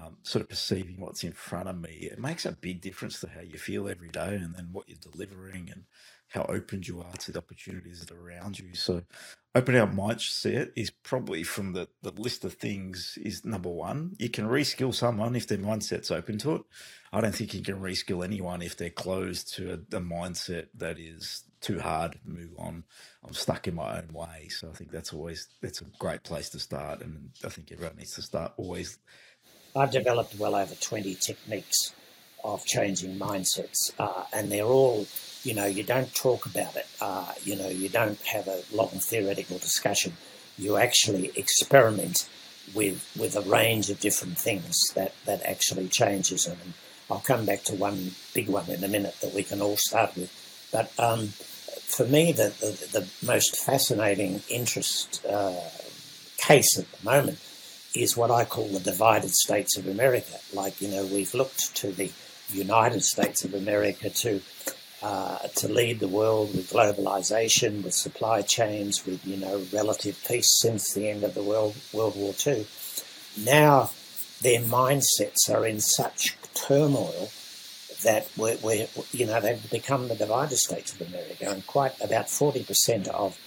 um, 0.01 0.17
sort 0.23 0.43
of 0.43 0.49
perceiving 0.49 0.99
what's 0.99 1.23
in 1.23 1.33
front 1.33 1.69
of 1.69 1.79
me, 1.81 2.09
it 2.11 2.19
makes 2.19 2.45
a 2.45 2.51
big 2.51 2.81
difference 2.81 3.19
to 3.21 3.29
how 3.29 3.41
you 3.41 3.57
feel 3.57 3.89
every 3.89 4.09
day 4.09 4.35
and 4.35 4.55
then 4.55 4.69
what 4.71 4.89
you're 4.89 4.99
delivering 5.11 5.69
and 5.71 5.83
how 6.37 6.45
open 6.49 6.83
you 6.83 7.01
are 7.01 7.17
to 7.17 7.31
the 7.31 7.39
opportunities 7.39 7.99
that 7.99 8.15
are 8.15 8.19
around 8.19 8.59
you. 8.59 8.73
So, 8.73 9.03
opening 9.55 9.81
up 9.81 9.91
mindset 9.91 10.71
is 10.75 10.89
probably 10.89 11.43
from 11.43 11.73
the, 11.73 11.87
the 12.03 12.11
list 12.11 12.45
of 12.45 12.53
things 12.53 13.17
is 13.21 13.43
number 13.43 13.69
one. 13.69 14.15
You 14.19 14.29
can 14.29 14.47
reskill 14.47 14.93
someone 14.93 15.35
if 15.35 15.47
their 15.47 15.57
mindset's 15.57 16.11
open 16.11 16.37
to 16.39 16.55
it. 16.55 16.61
I 17.11 17.21
don't 17.21 17.33
think 17.33 17.53
you 17.53 17.61
can 17.61 17.81
reskill 17.81 18.23
anyone 18.23 18.61
if 18.61 18.77
they're 18.77 18.89
closed 18.89 19.53
to 19.55 19.71
a, 19.71 19.97
a 19.97 20.01
mindset 20.01 20.67
that 20.75 20.99
is 20.99 21.43
too 21.61 21.79
hard. 21.79 22.19
Move 22.23 22.51
on. 22.57 22.83
I'm 23.25 23.33
stuck 23.33 23.67
in 23.67 23.75
my 23.75 23.97
own 23.97 24.09
way. 24.13 24.49
So 24.49 24.69
I 24.69 24.73
think 24.73 24.91
that's 24.91 25.13
always 25.13 25.47
that's 25.61 25.81
a 25.81 25.85
great 25.99 26.23
place 26.23 26.49
to 26.49 26.59
start, 26.59 27.01
and 27.01 27.31
I 27.43 27.49
think 27.49 27.71
everyone 27.71 27.97
needs 27.97 28.13
to 28.15 28.21
start 28.21 28.53
always 28.57 28.99
I've 29.75 29.91
developed 29.91 30.35
well 30.39 30.55
over 30.55 30.73
20 30.73 31.15
techniques 31.15 31.93
of 32.43 32.65
changing 32.65 33.17
mindsets, 33.19 33.91
uh, 33.99 34.23
and 34.33 34.51
they're 34.51 34.63
all, 34.63 35.05
you 35.43 35.53
know, 35.53 35.65
you 35.65 35.83
don't 35.83 36.13
talk 36.13 36.45
about 36.45 36.75
it, 36.75 36.87
uh, 37.01 37.31
you 37.43 37.55
know, 37.55 37.67
you 37.69 37.89
don't 37.89 38.19
have 38.25 38.47
a 38.47 38.61
long 38.73 38.89
theoretical 38.89 39.57
discussion. 39.57 40.13
You 40.57 40.77
actually 40.77 41.31
experiment 41.35 42.27
with 42.73 43.09
with 43.17 43.35
a 43.35 43.41
range 43.41 43.89
of 43.89 43.99
different 43.99 44.37
things 44.37 44.75
that, 44.95 45.13
that 45.25 45.41
actually 45.43 45.87
changes 45.87 46.45
them. 46.45 46.57
And 46.63 46.73
I'll 47.09 47.19
come 47.19 47.45
back 47.45 47.63
to 47.63 47.75
one 47.75 48.11
big 48.33 48.49
one 48.49 48.69
in 48.69 48.83
a 48.83 48.87
minute 48.87 49.15
that 49.21 49.33
we 49.33 49.43
can 49.43 49.61
all 49.61 49.77
start 49.77 50.15
with. 50.15 50.31
But 50.71 50.91
um, 50.99 51.27
for 51.27 52.05
me, 52.05 52.31
the, 52.33 52.53
the, 52.59 52.99
the, 52.99 53.25
most 53.25 53.55
fascinating 53.65 54.41
interest 54.49 55.25
uh, 55.25 55.61
case 56.37 56.77
at 56.77 56.91
the 56.91 57.05
moment 57.05 57.39
is 57.95 58.17
what 58.17 58.29
I 58.29 58.43
call 58.43 58.67
the 58.67 58.81
divided 58.81 59.31
states 59.31 59.77
of 59.77 59.87
America. 59.87 60.37
Like, 60.53 60.81
you 60.81 60.89
know, 60.89 61.05
we've 61.05 61.33
looked 61.33 61.75
to 61.77 61.91
the 61.91 62.11
United 62.51 63.03
States 63.03 63.45
of 63.45 63.53
America 63.53 64.09
to 64.09 64.41
uh, 65.01 65.39
to 65.55 65.67
lead 65.67 65.99
the 65.99 66.07
world 66.07 66.55
with 66.55 66.71
globalization, 66.71 67.83
with 67.83 67.93
supply 67.93 68.41
chains, 68.41 69.05
with 69.05 69.25
you 69.25 69.37
know 69.37 69.63
relative 69.71 70.21
peace 70.27 70.59
since 70.59 70.93
the 70.93 71.09
end 71.09 71.23
of 71.23 71.33
the 71.33 71.43
world 71.43 71.75
World 71.93 72.15
War 72.15 72.33
II. 72.45 72.65
Now 73.43 73.91
their 74.41 74.61
mindsets 74.61 75.49
are 75.49 75.65
in 75.65 75.81
such 75.81 76.35
turmoil 76.53 77.29
that 78.03 78.27
we're, 78.37 78.57
we're 78.63 78.87
you 79.11 79.25
know 79.25 79.39
they've 79.39 79.69
become 79.69 80.07
the 80.07 80.15
divided 80.15 80.57
states 80.57 80.93
of 80.93 81.07
America, 81.07 81.49
and 81.49 81.65
quite 81.67 81.99
about 82.01 82.29
forty 82.29 82.63
percent 82.63 83.07
of 83.09 83.37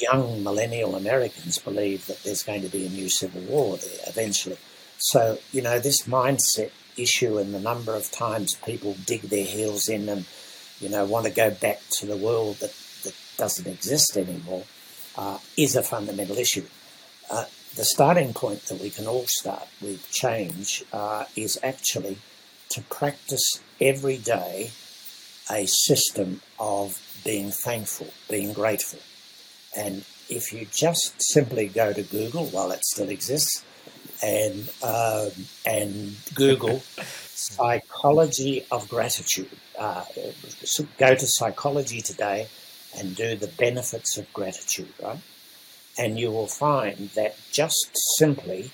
young 0.00 0.42
millennial 0.42 0.94
Americans 0.94 1.58
believe 1.58 2.06
that 2.06 2.22
there's 2.22 2.42
going 2.42 2.62
to 2.62 2.68
be 2.68 2.86
a 2.86 2.90
new 2.90 3.08
civil 3.08 3.40
war 3.42 3.76
there 3.76 4.00
eventually. 4.06 4.58
so, 4.98 5.38
you 5.52 5.62
know, 5.62 5.78
this 5.78 6.02
mindset 6.02 6.70
issue 6.96 7.38
and 7.38 7.54
the 7.54 7.60
number 7.60 7.94
of 7.94 8.10
times 8.10 8.54
people 8.64 8.96
dig 9.06 9.22
their 9.22 9.44
heels 9.44 9.88
in 9.88 10.08
and, 10.08 10.24
you 10.80 10.88
know, 10.88 11.04
want 11.04 11.26
to 11.26 11.32
go 11.32 11.50
back 11.50 11.80
to 11.98 12.06
the 12.06 12.16
world 12.16 12.56
that, 12.56 12.74
that 13.04 13.14
doesn't 13.36 13.66
exist 13.66 14.16
anymore 14.16 14.64
uh, 15.16 15.38
is 15.56 15.76
a 15.76 15.82
fundamental 15.82 16.38
issue. 16.38 16.64
Uh, 17.30 17.44
the 17.76 17.84
starting 17.84 18.32
point 18.32 18.62
that 18.66 18.80
we 18.80 18.90
can 18.90 19.06
all 19.06 19.24
start 19.26 19.66
with 19.80 20.10
change 20.10 20.84
uh, 20.92 21.24
is 21.36 21.58
actually 21.62 22.18
to 22.70 22.80
practice 22.82 23.60
every 23.80 24.18
day 24.18 24.70
a 25.50 25.66
system 25.66 26.40
of 26.58 27.00
being 27.24 27.50
thankful, 27.50 28.08
being 28.28 28.52
grateful. 28.52 29.00
And 29.76 30.04
if 30.28 30.52
you 30.52 30.66
just 30.72 31.14
simply 31.18 31.68
go 31.68 31.92
to 31.92 32.02
Google 32.02 32.46
while 32.46 32.70
it 32.70 32.84
still 32.84 33.08
exists 33.08 33.64
and 34.22 34.68
um, 34.82 35.30
and 35.64 36.16
Google 36.34 36.82
psychology 37.38 38.66
of 38.70 38.88
gratitude, 38.88 39.50
uh, 39.78 40.04
go 40.98 41.14
to 41.14 41.26
psychology 41.26 42.00
today 42.00 42.48
and 42.96 43.14
do 43.14 43.36
the 43.36 43.46
benefits 43.46 44.18
of 44.18 44.30
gratitude, 44.32 44.92
right? 45.00 45.20
And 45.96 46.18
you 46.18 46.30
will 46.30 46.48
find 46.48 47.10
that 47.10 47.36
just 47.52 47.90
simply 48.18 48.70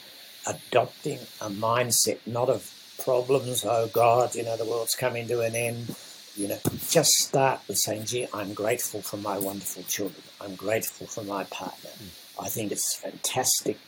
adopting 0.46 1.18
a 1.40 1.48
mindset, 1.50 2.18
not 2.26 2.48
of 2.48 2.70
problems, 3.02 3.64
oh 3.66 3.88
God, 3.92 4.34
you 4.34 4.44
know, 4.44 4.56
the 4.56 4.64
world's 4.64 4.94
coming 4.94 5.28
to 5.28 5.40
an 5.40 5.54
end, 5.54 5.94
you 6.36 6.48
know, 6.48 6.58
just 6.88 7.10
start 7.10 7.60
with 7.68 7.76
saying, 7.76 8.06
gee, 8.06 8.26
I'm 8.32 8.54
grateful 8.54 9.02
for 9.02 9.18
my 9.18 9.38
wonderful 9.38 9.82
children. 9.84 10.22
I'm 10.40 10.54
grateful 10.54 11.06
for 11.06 11.22
my 11.22 11.44
partner. 11.44 11.90
Mm. 11.90 12.44
I 12.44 12.48
think 12.48 12.72
it's 12.72 12.96
fantastic 12.96 13.78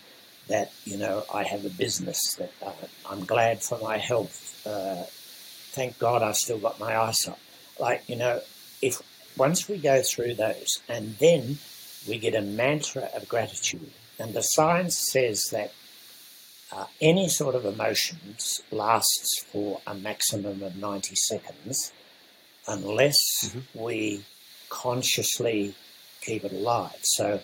that, 0.48 0.72
you 0.84 0.96
know, 0.96 1.24
I 1.32 1.42
have 1.44 1.64
a 1.64 1.70
business, 1.70 2.34
that 2.34 2.52
uh, 2.64 2.72
I'm 3.08 3.24
glad 3.24 3.62
for 3.62 3.78
my 3.78 3.98
health. 3.98 4.66
Uh, 4.66 5.04
thank 5.72 5.98
God 5.98 6.22
I've 6.22 6.36
still 6.36 6.58
got 6.58 6.78
my 6.78 6.96
eyesight. 6.96 7.38
Like, 7.78 8.08
you 8.08 8.16
know, 8.16 8.40
if 8.80 9.02
once 9.36 9.68
we 9.68 9.78
go 9.78 10.02
through 10.02 10.34
those 10.34 10.80
and 10.88 11.16
then 11.18 11.58
we 12.08 12.18
get 12.18 12.34
a 12.34 12.40
mantra 12.40 13.08
of 13.14 13.28
gratitude. 13.28 13.90
And 14.18 14.34
the 14.34 14.42
science 14.42 15.10
says 15.12 15.48
that 15.52 15.72
uh, 16.72 16.86
any 17.00 17.28
sort 17.28 17.54
of 17.54 17.64
emotions 17.64 18.62
lasts 18.70 19.44
for 19.52 19.80
a 19.86 19.94
maximum 19.94 20.62
of 20.62 20.76
90 20.76 21.14
seconds 21.14 21.92
unless 22.66 23.18
mm-hmm. 23.44 23.82
we 23.82 24.24
consciously 24.68 25.74
keep 26.20 26.44
it 26.44 26.52
alive. 26.52 26.98
So 27.02 27.40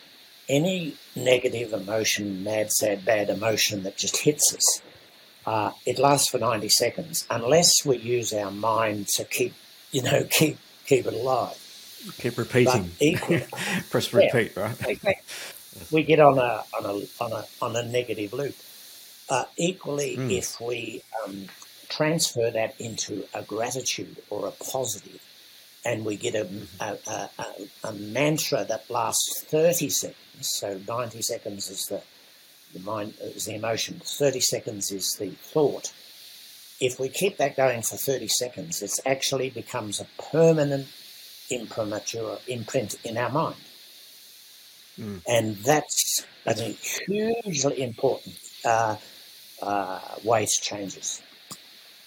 any 0.48 0.96
negative 1.14 1.72
emotion, 1.72 2.42
mad, 2.44 2.70
sad, 2.72 3.05
bad 3.05 3.31
emotion 3.31 3.83
that 3.85 3.96
just 3.96 4.18
hits 4.18 4.55
us, 4.55 4.83
uh, 5.46 5.72
it 5.87 5.98
lasts 5.98 6.31
for 6.31 6.38
90 6.38 6.68
seconds 6.68 7.26
unless 7.31 7.85
we 7.85 7.98
use 7.98 8.33
our 8.33 8.50
mind 8.50 9.09
to 9.09 9.24
keep, 9.24 9.55
you 9.90 10.02
know, 10.02 10.24
keep 10.31 10.59
keep 10.87 11.07
it 11.07 11.14
alive. 11.14 11.59
Keep 12.18 12.38
repeating. 12.38 12.90
Equally, 13.00 13.44
Press 13.90 14.12
repeat, 14.12 14.52
yeah, 14.57 14.74
right? 14.83 15.16
we 15.90 16.02
get 16.02 16.18
on 16.18 16.38
a 16.38 16.64
on 16.76 16.85
a 16.85 17.24
on 17.24 17.33
a 17.33 17.44
on 17.61 17.76
a 17.76 17.83
negative 17.88 18.33
loop. 18.33 18.57
Uh, 19.28 19.44
equally, 19.57 20.16
mm. 20.16 20.37
if 20.37 20.61
we 20.61 21.02
um, 21.24 21.46
transfer 21.88 22.50
that 22.50 22.78
into 22.81 23.24
a 23.35 23.42
gratitude 23.42 24.16
or 24.31 24.46
a 24.46 24.50
positive, 24.50 25.20
and 25.85 26.05
we 26.05 26.16
get 26.16 26.35
a, 26.35 26.49
a, 26.81 26.97
a, 27.09 27.29
a, 27.85 27.92
mantra 27.92 28.64
that 28.64 28.88
lasts 28.88 29.42
30 29.45 29.88
seconds, 29.88 30.16
so 30.40 30.81
90 30.87 31.23
seconds 31.23 31.71
is 31.71 31.87
the, 31.87 32.03
the 32.73 32.81
mind 32.85 33.14
is 33.21 33.47
the 33.47 33.55
emotion, 33.55 34.01
30 34.05 34.40
seconds 34.40 34.92
is 34.92 35.14
the 35.14 35.31
thought. 35.31 35.92
If 36.81 36.99
we 36.99 37.09
keep 37.09 37.37
that 37.38 37.57
going 37.57 37.83
for 37.83 37.97
30 37.97 38.29
seconds, 38.29 38.83
it 38.83 38.99
actually 39.07 39.51
becomes 39.51 40.01
a 40.01 40.07
permanent 40.31 40.88
imprimatur, 41.51 42.38
imprint 42.49 42.97
in 43.05 43.16
our 43.16 43.31
mind. 43.31 43.57
Mm. 44.99 45.23
And 45.29 45.57
that's, 45.57 46.25
that's 46.45 46.61
a 46.61 46.77
hugely 47.07 47.83
important 47.83 48.38
uh, 48.64 48.97
uh, 49.61 50.01
way 50.25 50.47
to 50.47 50.61
change 50.61 50.97
us. 50.97 51.23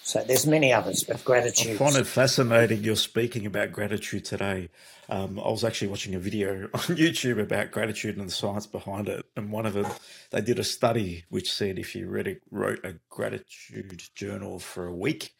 So 0.06 0.22
there's 0.22 0.46
many 0.46 0.72
others, 0.72 1.02
but 1.02 1.24
gratitude. 1.24 1.74
I 1.74 1.78
find 1.78 1.96
it 1.96 2.06
fascinating 2.06 2.84
you're 2.84 2.94
speaking 2.94 3.44
about 3.44 3.72
gratitude 3.72 4.24
today. 4.24 4.68
Um, 5.08 5.40
I 5.40 5.48
was 5.48 5.64
actually 5.64 5.88
watching 5.88 6.14
a 6.14 6.20
video 6.20 6.66
on 6.74 6.80
YouTube 6.94 7.42
about 7.42 7.72
gratitude 7.72 8.16
and 8.16 8.28
the 8.28 8.32
science 8.32 8.68
behind 8.68 9.08
it, 9.08 9.26
and 9.34 9.50
one 9.50 9.66
of 9.66 9.74
them 9.74 9.86
they 10.30 10.40
did 10.42 10.60
a 10.60 10.64
study 10.64 11.24
which 11.28 11.52
said 11.52 11.76
if 11.76 11.96
you 11.96 12.08
read 12.08 12.28
a, 12.28 12.36
wrote 12.52 12.84
a 12.84 12.94
gratitude 13.08 14.00
journal 14.14 14.60
for 14.60 14.86
a 14.86 14.94
week, 14.94 15.32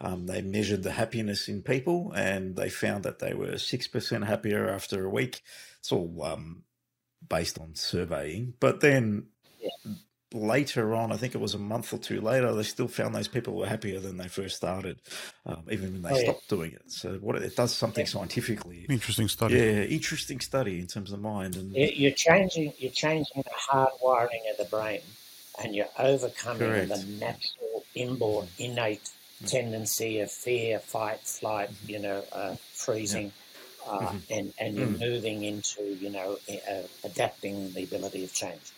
um, 0.00 0.28
they 0.28 0.42
measured 0.42 0.84
the 0.84 0.92
happiness 0.92 1.48
in 1.48 1.62
people, 1.62 2.12
and 2.14 2.54
they 2.54 2.68
found 2.68 3.02
that 3.02 3.18
they 3.18 3.34
were 3.34 3.58
six 3.58 3.88
percent 3.88 4.26
happier 4.26 4.68
after 4.68 5.04
a 5.04 5.10
week. 5.10 5.42
It's 5.80 5.90
all 5.90 6.22
um, 6.22 6.62
based 7.28 7.58
on 7.58 7.74
surveying, 7.74 8.54
but 8.60 8.78
then. 8.80 9.26
Yeah 9.60 9.94
later 10.34 10.94
on, 10.94 11.12
I 11.12 11.16
think 11.16 11.34
it 11.34 11.40
was 11.40 11.54
a 11.54 11.58
month 11.58 11.92
or 11.92 11.98
two 11.98 12.20
later, 12.20 12.52
they 12.52 12.64
still 12.64 12.88
found 12.88 13.14
those 13.14 13.28
people 13.28 13.54
were 13.54 13.66
happier 13.66 14.00
than 14.00 14.16
they 14.16 14.28
first 14.28 14.56
started, 14.56 14.98
um, 15.46 15.62
even 15.70 15.92
when 15.92 16.02
they 16.02 16.10
oh, 16.10 16.22
stopped 16.24 16.42
yeah. 16.50 16.56
doing 16.56 16.72
it. 16.72 16.82
So 16.90 17.14
what 17.14 17.36
it 17.36 17.56
does 17.56 17.74
something 17.74 18.04
yeah. 18.04 18.10
scientifically. 18.10 18.84
Interesting 18.88 19.28
study. 19.28 19.54
Yeah, 19.54 19.84
interesting 19.84 20.40
study 20.40 20.80
in 20.80 20.86
terms 20.86 21.12
of 21.12 21.22
the 21.22 21.22
mind. 21.22 21.56
And 21.56 21.72
you're 21.72 22.12
changing, 22.12 22.74
you're 22.78 22.90
changing 22.90 23.42
the 23.42 23.50
hardwiring 23.70 24.50
of 24.50 24.58
the 24.58 24.66
brain, 24.68 25.00
and 25.62 25.74
you're 25.74 25.86
overcoming 25.98 26.58
Correct. 26.58 26.88
the 26.88 27.04
natural, 27.20 27.84
inborn, 27.94 28.48
innate 28.58 29.04
mm-hmm. 29.04 29.46
tendency 29.46 30.20
of 30.20 30.30
fear, 30.30 30.80
fight, 30.80 31.20
flight. 31.20 31.70
Mm-hmm. 31.70 31.90
You 31.90 31.98
know, 32.00 32.24
uh, 32.32 32.56
freezing. 32.72 33.26
Yeah. 33.26 33.30
Uh, 33.86 33.98
mm-hmm. 33.98 34.32
and, 34.32 34.54
and 34.58 34.76
you're 34.76 34.86
mm. 34.86 34.98
moving 34.98 35.44
into, 35.44 35.82
you 35.82 36.08
know, 36.08 36.38
uh, 36.48 36.72
adapting 37.04 37.70
the 37.74 37.84
ability 37.84 38.24
of 38.24 38.32
change. 38.32 38.72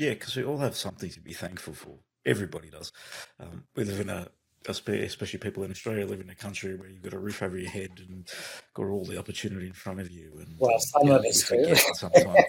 Yeah, 0.00 0.14
because 0.14 0.34
we 0.34 0.44
all 0.44 0.56
have 0.56 0.76
something 0.76 1.10
to 1.10 1.20
be 1.20 1.34
thankful 1.34 1.74
for. 1.74 1.98
Everybody 2.24 2.70
does. 2.70 2.90
Um, 3.38 3.64
we 3.76 3.84
live 3.84 4.00
in 4.00 4.08
a, 4.08 4.28
especially 4.66 5.38
people 5.38 5.62
in 5.62 5.70
Australia, 5.70 6.06
live 6.06 6.22
in 6.22 6.30
a 6.30 6.34
country 6.34 6.74
where 6.74 6.88
you've 6.88 7.02
got 7.02 7.12
a 7.12 7.18
roof 7.18 7.42
over 7.42 7.58
your 7.58 7.68
head 7.68 7.90
and 8.08 8.26
got 8.72 8.86
all 8.86 9.04
the 9.04 9.18
opportunity 9.18 9.66
in 9.66 9.74
front 9.74 10.00
of 10.00 10.10
you. 10.10 10.32
And 10.38 10.56
well, 10.58 10.78
some 10.78 11.02
you 11.02 11.10
know, 11.10 11.18
of 11.18 11.24
us 11.26 11.46
do. 11.46 11.74
Sometimes. 11.74 12.44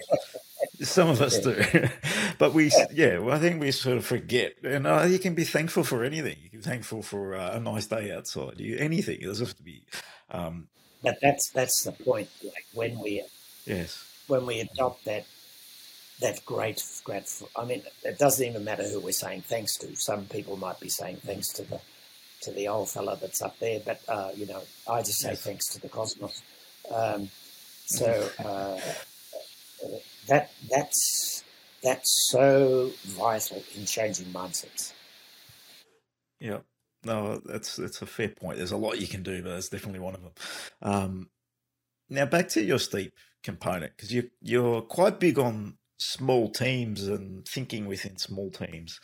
some 0.80 1.10
of 1.10 1.20
us 1.20 1.40
do, 1.42 1.88
but 2.38 2.54
we, 2.54 2.72
yeah, 2.90 3.18
well, 3.18 3.36
I 3.36 3.38
think 3.38 3.60
we 3.60 3.70
sort 3.70 3.98
of 3.98 4.06
forget. 4.06 4.54
And 4.64 4.86
uh, 4.86 5.02
you 5.02 5.18
can 5.18 5.34
be 5.34 5.44
thankful 5.44 5.84
for 5.84 6.04
anything. 6.04 6.38
You 6.42 6.48
can 6.48 6.60
be 6.60 6.64
thankful 6.64 7.02
for 7.02 7.34
uh, 7.34 7.54
a 7.54 7.60
nice 7.60 7.86
day 7.86 8.12
outside. 8.12 8.60
You 8.60 8.78
anything. 8.78 9.20
It 9.20 9.26
doesn't 9.26 9.44
have 9.44 9.56
to 9.58 9.62
be. 9.62 9.84
Um, 10.30 10.68
but 11.02 11.18
that's 11.20 11.50
that's 11.50 11.84
the 11.84 11.92
point. 11.92 12.30
Like 12.42 12.64
when 12.72 12.98
we, 12.98 13.22
yes, 13.66 14.02
when 14.26 14.46
we 14.46 14.60
adopt 14.60 15.04
that 15.04 15.26
that 16.22 16.44
great, 16.44 16.82
great. 17.04 17.24
I 17.56 17.64
mean, 17.64 17.82
it 18.04 18.18
doesn't 18.18 18.46
even 18.46 18.64
matter 18.64 18.84
who 18.84 19.00
we're 19.00 19.12
saying 19.12 19.42
thanks 19.42 19.76
to. 19.78 19.94
Some 19.96 20.24
people 20.26 20.56
might 20.56 20.80
be 20.80 20.88
saying 20.88 21.18
thanks 21.24 21.48
to 21.54 21.62
the 21.62 21.80
to 22.42 22.50
the 22.50 22.66
old 22.68 22.90
fella 22.90 23.16
that's 23.20 23.40
up 23.40 23.58
there, 23.60 23.80
but 23.84 24.00
uh, 24.08 24.30
you 24.34 24.46
know, 24.46 24.62
I 24.88 25.00
just 25.02 25.20
say 25.20 25.30
yes. 25.30 25.42
thanks 25.42 25.68
to 25.74 25.80
the 25.80 25.88
cosmos. 25.88 26.42
Um, 26.92 27.28
so 27.86 28.28
uh, 28.44 28.80
that 30.28 30.50
that's 30.70 31.44
that's 31.82 32.30
so 32.30 32.90
vital 33.04 33.62
in 33.76 33.84
changing 33.86 34.26
mindsets. 34.26 34.92
Yeah, 36.40 36.58
no, 37.04 37.40
that's 37.44 37.76
that's 37.76 38.02
a 38.02 38.06
fair 38.06 38.28
point. 38.28 38.58
There's 38.58 38.72
a 38.72 38.76
lot 38.76 39.00
you 39.00 39.06
can 39.06 39.22
do, 39.22 39.42
but 39.42 39.50
that's 39.50 39.68
definitely 39.68 40.00
one 40.00 40.14
of 40.14 40.22
them. 40.22 40.32
Um, 40.82 41.30
now 42.08 42.26
back 42.26 42.48
to 42.50 42.62
your 42.62 42.78
steep 42.78 43.12
component 43.42 43.96
because 43.96 44.12
you 44.12 44.30
you're 44.40 44.82
quite 44.82 45.18
big 45.18 45.38
on 45.38 45.76
small 46.04 46.50
teams 46.50 47.06
and 47.06 47.46
thinking 47.46 47.86
within 47.86 48.16
small 48.16 48.50
teams. 48.50 49.00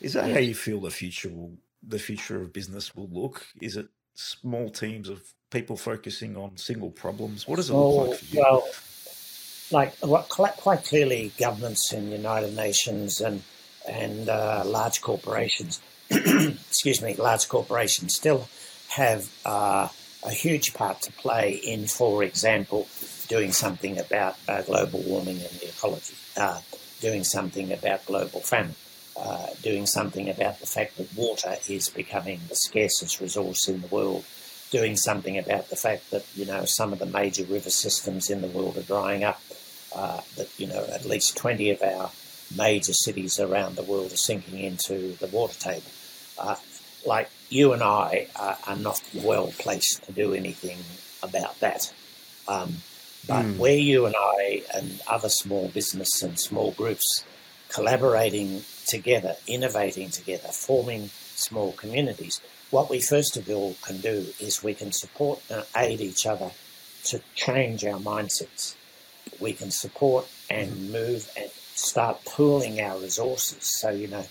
Is 0.00 0.12
that 0.14 0.30
how 0.30 0.38
you 0.38 0.54
feel 0.54 0.80
the 0.80 0.90
future 0.90 1.28
will 1.28 1.56
the 1.86 1.98
future 1.98 2.40
of 2.40 2.52
business 2.52 2.94
will 2.94 3.08
look? 3.10 3.46
Is 3.60 3.76
it 3.76 3.88
small 4.14 4.70
teams 4.70 5.08
of 5.08 5.22
people 5.50 5.76
focusing 5.76 6.36
on 6.36 6.56
single 6.56 6.90
problems? 6.90 7.46
What 7.46 7.56
does 7.56 7.70
it 7.70 7.74
look 7.74 8.08
like 8.08 8.18
for 8.18 8.24
you? 8.34 8.40
Well, 8.40 8.68
like 9.70 10.28
quite 10.28 10.84
clearly, 10.84 11.32
governments 11.38 11.92
in 11.92 12.10
the 12.10 12.16
United 12.16 12.54
Nations 12.54 13.20
and 13.20 13.42
and 13.86 14.28
uh, 14.28 14.62
large 14.64 15.00
corporations, 15.02 15.80
excuse 16.10 17.02
me, 17.02 17.14
large 17.14 17.48
corporations 17.48 18.14
still 18.14 18.48
have 18.88 19.30
uh, 19.44 19.88
a 20.24 20.30
huge 20.30 20.74
part 20.74 21.02
to 21.02 21.12
play 21.12 21.52
in, 21.52 21.86
for 21.86 22.22
example, 22.22 22.88
doing 23.28 23.52
something 23.52 23.98
about 23.98 24.36
uh, 24.48 24.62
global 24.62 25.00
warming 25.02 25.36
and 25.36 25.50
the 25.60 25.68
ecology, 25.68 26.14
uh, 26.36 26.60
doing 27.00 27.24
something 27.24 27.72
about 27.72 28.04
global 28.06 28.40
famine, 28.40 28.74
uh, 29.16 29.46
doing 29.62 29.86
something 29.86 30.28
about 30.30 30.58
the 30.60 30.66
fact 30.66 30.96
that 30.96 31.14
water 31.14 31.54
is 31.68 31.88
becoming 31.90 32.40
the 32.48 32.56
scarcest 32.56 33.20
resource 33.20 33.68
in 33.68 33.80
the 33.82 33.86
world, 33.88 34.24
doing 34.70 34.96
something 34.96 35.38
about 35.38 35.68
the 35.68 35.76
fact 35.76 36.10
that 36.10 36.24
you 36.34 36.46
know 36.46 36.64
some 36.64 36.92
of 36.92 36.98
the 36.98 37.06
major 37.06 37.44
river 37.44 37.70
systems 37.70 38.30
in 38.30 38.40
the 38.40 38.48
world 38.48 38.76
are 38.78 38.82
drying 38.82 39.24
up, 39.24 39.40
uh, 39.94 40.20
that 40.36 40.48
you 40.58 40.66
know 40.66 40.84
at 40.92 41.04
least 41.04 41.36
20 41.36 41.70
of 41.70 41.82
our 41.82 42.10
major 42.56 42.92
cities 42.92 43.38
around 43.38 43.76
the 43.76 43.82
world 43.82 44.12
are 44.12 44.16
sinking 44.16 44.58
into 44.58 45.12
the 45.18 45.26
water 45.28 45.58
table. 45.58 45.90
Uh, 46.38 46.56
like 47.06 47.30
you 47.54 47.72
and 47.72 47.84
I 47.84 48.26
are, 48.34 48.58
are, 48.66 48.76
not 48.76 49.00
well 49.14 49.52
placed 49.58 50.02
to 50.04 50.12
do 50.12 50.34
anything 50.34 50.78
about 51.22 51.60
that. 51.60 51.92
Um, 52.48 52.78
but 53.28 53.44
mm. 53.44 53.56
where 53.58 53.78
you 53.78 54.06
and 54.06 54.16
I 54.18 54.64
and 54.74 55.00
other 55.06 55.28
small 55.28 55.68
business 55.68 56.20
and 56.20 56.38
small 56.38 56.72
groups 56.72 57.24
collaborating 57.68 58.62
together, 58.88 59.36
innovating 59.46 60.10
together, 60.10 60.48
forming 60.48 61.10
small 61.36 61.72
communities, 61.72 62.40
what 62.70 62.90
we 62.90 63.00
first 63.00 63.36
of 63.36 63.48
all 63.48 63.76
can 63.82 63.98
do 64.00 64.26
is 64.40 64.64
we 64.64 64.74
can 64.74 64.90
support 64.90 65.40
and 65.48 65.64
aid 65.76 66.00
each 66.00 66.26
other 66.26 66.50
to 67.04 67.20
change 67.36 67.84
our 67.84 68.00
mindsets. 68.00 68.74
We 69.38 69.52
can 69.52 69.70
support 69.70 70.26
and 70.50 70.72
mm-hmm. 70.72 70.92
move 70.92 71.30
and 71.36 71.50
start 71.74 72.24
pooling 72.24 72.80
our 72.80 72.98
resources. 72.98 73.78
So, 73.80 73.90
you 73.90 74.08
know, 74.08 74.24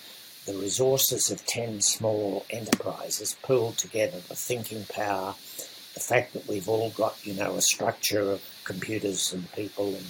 the 0.45 0.53
resources 0.53 1.31
of 1.31 1.45
10 1.45 1.81
small 1.81 2.45
enterprises 2.49 3.35
pooled 3.41 3.77
together, 3.77 4.17
the 4.27 4.35
thinking 4.35 4.85
power, 4.85 5.35
the 5.93 5.99
fact 5.99 6.33
that 6.33 6.47
we've 6.47 6.67
all 6.67 6.89
got, 6.91 7.15
you 7.25 7.33
know, 7.33 7.55
a 7.55 7.61
structure 7.61 8.31
of 8.31 8.41
computers 8.63 9.31
and 9.31 9.49
people 9.53 9.87
and, 9.87 10.05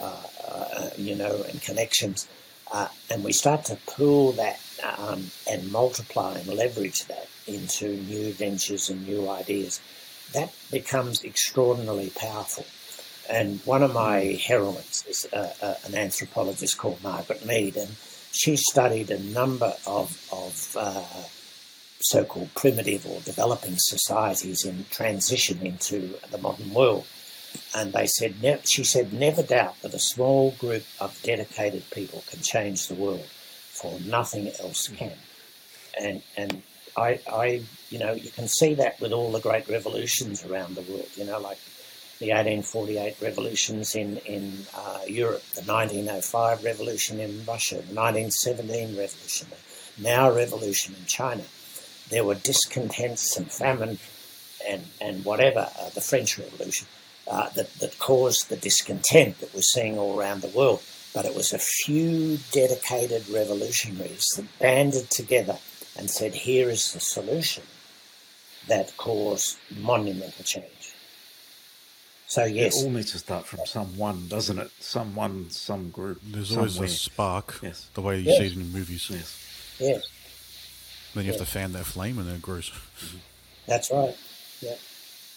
uh, 0.00 0.22
uh, 0.48 0.90
you 0.96 1.14
know, 1.16 1.44
and 1.48 1.60
connections. 1.62 2.28
Uh, 2.72 2.88
and 3.10 3.24
we 3.24 3.32
start 3.32 3.64
to 3.64 3.76
pool 3.86 4.32
that 4.32 4.60
um, 4.98 5.24
and 5.50 5.70
multiply 5.70 6.36
and 6.38 6.46
leverage 6.48 7.04
that 7.06 7.28
into 7.46 7.88
new 7.88 8.32
ventures 8.32 8.90
and 8.90 9.06
new 9.06 9.28
ideas. 9.28 9.80
That 10.32 10.52
becomes 10.70 11.24
extraordinarily 11.24 12.10
powerful. 12.10 12.64
And 13.28 13.60
one 13.64 13.82
of 13.82 13.94
my 13.94 14.38
heroines 14.46 15.04
is 15.08 15.26
uh, 15.32 15.52
uh, 15.62 15.74
an 15.86 15.94
anthropologist 15.94 16.76
called 16.76 17.02
Margaret 17.02 17.44
Mead, 17.46 17.76
and 17.76 17.96
she 18.34 18.56
studied 18.56 19.10
a 19.10 19.22
number 19.22 19.72
of, 19.86 20.28
of 20.32 20.76
uh, 20.78 21.22
so 22.00 22.24
called 22.24 22.52
primitive 22.54 23.06
or 23.06 23.20
developing 23.20 23.74
societies 23.76 24.64
in 24.64 24.84
transition 24.90 25.64
into 25.64 26.14
the 26.30 26.38
modern 26.38 26.74
world. 26.74 27.06
And 27.76 27.92
they 27.92 28.06
said, 28.06 28.34
she 28.64 28.82
said, 28.82 29.12
never 29.12 29.42
doubt 29.42 29.80
that 29.82 29.94
a 29.94 30.00
small 30.00 30.50
group 30.58 30.82
of 31.00 31.18
dedicated 31.22 31.88
people 31.92 32.24
can 32.28 32.40
change 32.40 32.88
the 32.88 32.96
world, 32.96 33.24
for 33.24 34.00
nothing 34.00 34.50
else 34.60 34.88
can. 34.88 35.16
And, 35.98 36.20
and 36.36 36.62
I, 36.96 37.20
I, 37.30 37.62
you 37.90 38.00
know, 38.00 38.12
you 38.12 38.30
can 38.30 38.48
see 38.48 38.74
that 38.74 39.00
with 39.00 39.12
all 39.12 39.30
the 39.30 39.40
great 39.40 39.68
revolutions 39.68 40.44
around 40.44 40.74
the 40.74 40.82
world, 40.82 41.08
you 41.14 41.24
know, 41.24 41.38
like 41.38 41.58
the 42.18 42.28
1848 42.28 43.16
revolutions 43.20 43.94
in, 43.94 44.18
in 44.18 44.52
uh, 44.74 45.00
Europe, 45.06 45.42
the 45.54 45.62
1905 45.62 46.64
revolution 46.64 47.20
in 47.20 47.44
Russia, 47.44 47.76
the 47.76 47.94
1917 47.94 48.96
revolution, 48.96 49.48
the 49.50 50.02
Mao 50.02 50.32
revolution 50.34 50.94
in 50.94 51.04
China. 51.06 51.42
There 52.10 52.24
were 52.24 52.34
discontents 52.34 53.36
and 53.36 53.50
famine 53.50 53.98
and, 54.68 54.84
and 55.00 55.24
whatever, 55.24 55.68
uh, 55.80 55.90
the 55.90 56.00
French 56.00 56.38
Revolution, 56.38 56.86
uh, 57.26 57.48
that, 57.50 57.72
that 57.74 57.98
caused 57.98 58.48
the 58.48 58.56
discontent 58.56 59.38
that 59.40 59.54
we're 59.54 59.62
seeing 59.62 59.98
all 59.98 60.18
around 60.18 60.42
the 60.42 60.48
world. 60.48 60.82
But 61.14 61.24
it 61.24 61.34
was 61.34 61.52
a 61.52 61.58
few 61.58 62.38
dedicated 62.50 63.28
revolutionaries 63.28 64.26
that 64.36 64.58
banded 64.58 65.10
together 65.10 65.58
and 65.96 66.10
said, 66.10 66.34
here 66.34 66.68
is 66.68 66.92
the 66.92 67.00
solution 67.00 67.62
that 68.66 68.96
caused 68.96 69.58
monumental 69.80 70.44
change. 70.44 70.73
So 72.34 72.42
yes, 72.42 72.82
it 72.82 72.86
all 72.86 72.90
needs 72.90 73.12
to 73.12 73.18
start 73.18 73.46
from 73.46 73.60
someone, 73.64 74.26
doesn't 74.26 74.58
it? 74.58 74.68
Someone, 74.80 75.50
some 75.50 75.90
group. 75.90 76.20
There's 76.20 76.48
somewhere. 76.48 76.64
always 76.64 76.80
a 76.80 76.88
spark. 76.88 77.60
Yes. 77.62 77.88
The 77.94 78.00
way 78.00 78.18
you 78.18 78.24
yes. 78.24 78.38
see 78.38 78.46
it 78.46 78.52
in 78.54 78.72
movies. 78.72 79.08
Yes. 79.08 79.76
Yes. 79.78 80.08
Then 81.14 81.26
you 81.26 81.30
yes. 81.30 81.38
have 81.38 81.46
to 81.46 81.52
fan 81.52 81.72
that 81.74 81.86
flame, 81.86 82.18
and 82.18 82.26
then 82.26 82.34
it 82.34 82.42
grows. 82.42 82.70
Mm-hmm. 82.70 83.18
That's 83.68 83.88
right. 83.92 84.16
Yeah. 84.60 84.74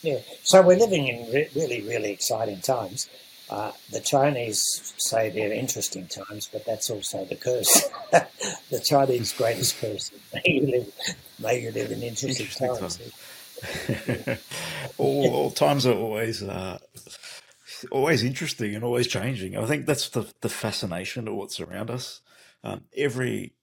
Yeah. 0.01 0.19
So 0.41 0.63
we're 0.63 0.79
living 0.79 1.07
in 1.07 1.31
re- 1.31 1.49
really, 1.55 1.83
really 1.83 2.09
exciting 2.09 2.61
times. 2.61 3.07
Uh, 3.47 3.73
the 3.91 3.99
Chinese 3.99 4.95
say 4.97 5.29
they're 5.29 5.53
interesting 5.53 6.07
times, 6.07 6.49
but 6.51 6.65
that's 6.65 6.89
also 6.89 7.25
the 7.25 7.35
curse. 7.35 7.89
the 8.71 8.79
Chinese 8.79 9.33
greatest 9.33 9.79
curse. 9.79 10.09
May 10.33 10.41
you 10.45 10.65
live, 10.65 11.15
may 11.37 11.61
you 11.61 11.69
live 11.69 11.91
in 11.91 12.01
interesting, 12.01 12.47
interesting 12.47 12.67
times. 12.67 12.97
times. 12.97 14.39
all, 14.97 15.29
all, 15.33 15.51
times 15.51 15.85
are 15.85 15.93
always 15.93 16.43
uh, 16.43 16.77
always 17.91 18.23
interesting 18.23 18.75
and 18.75 18.83
always 18.83 19.07
changing. 19.07 19.57
I 19.57 19.65
think 19.65 19.85
that's 19.85 20.09
the 20.09 20.31
the 20.41 20.49
fascination 20.49 21.27
of 21.27 21.35
what's 21.35 21.59
around 21.59 21.89
us. 21.89 22.21
Um, 22.63 22.85
every 22.95 23.53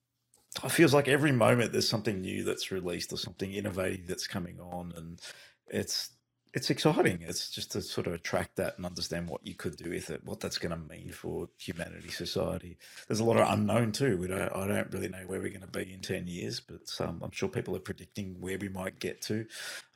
it 0.62 0.70
feels 0.70 0.94
like 0.94 1.08
every 1.08 1.32
moment 1.32 1.72
there's 1.72 1.88
something 1.88 2.20
new 2.20 2.44
that's 2.44 2.70
released 2.70 3.12
or 3.12 3.16
something 3.16 3.52
innovative 3.52 4.06
that's 4.06 4.26
coming 4.26 4.60
on, 4.60 4.92
and 4.96 5.20
it's 5.68 6.10
it's 6.54 6.70
exciting. 6.70 7.18
It's 7.22 7.50
just 7.50 7.72
to 7.72 7.82
sort 7.82 8.06
of 8.06 8.12
attract 8.12 8.56
that 8.56 8.76
and 8.76 8.86
understand 8.86 9.28
what 9.28 9.44
you 9.44 9.54
could 9.54 9.76
do 9.76 9.90
with 9.90 10.08
it, 10.08 10.24
what 10.24 10.38
that's 10.38 10.56
going 10.56 10.70
to 10.70 10.94
mean 10.94 11.10
for 11.10 11.48
humanity, 11.58 12.10
society. 12.10 12.78
There's 13.08 13.18
a 13.18 13.24
lot 13.24 13.38
of 13.38 13.52
unknown 13.52 13.90
too. 13.90 14.16
We 14.16 14.28
don't, 14.28 14.54
I 14.54 14.66
don't 14.68 14.92
really 14.92 15.08
know 15.08 15.24
where 15.26 15.40
we're 15.40 15.48
going 15.48 15.62
to 15.62 15.66
be 15.66 15.92
in 15.92 16.00
ten 16.00 16.28
years, 16.28 16.60
but 16.60 16.82
um, 17.00 17.20
I'm 17.24 17.32
sure 17.32 17.48
people 17.48 17.74
are 17.74 17.80
predicting 17.80 18.36
where 18.38 18.56
we 18.56 18.68
might 18.68 19.00
get 19.00 19.20
to. 19.22 19.46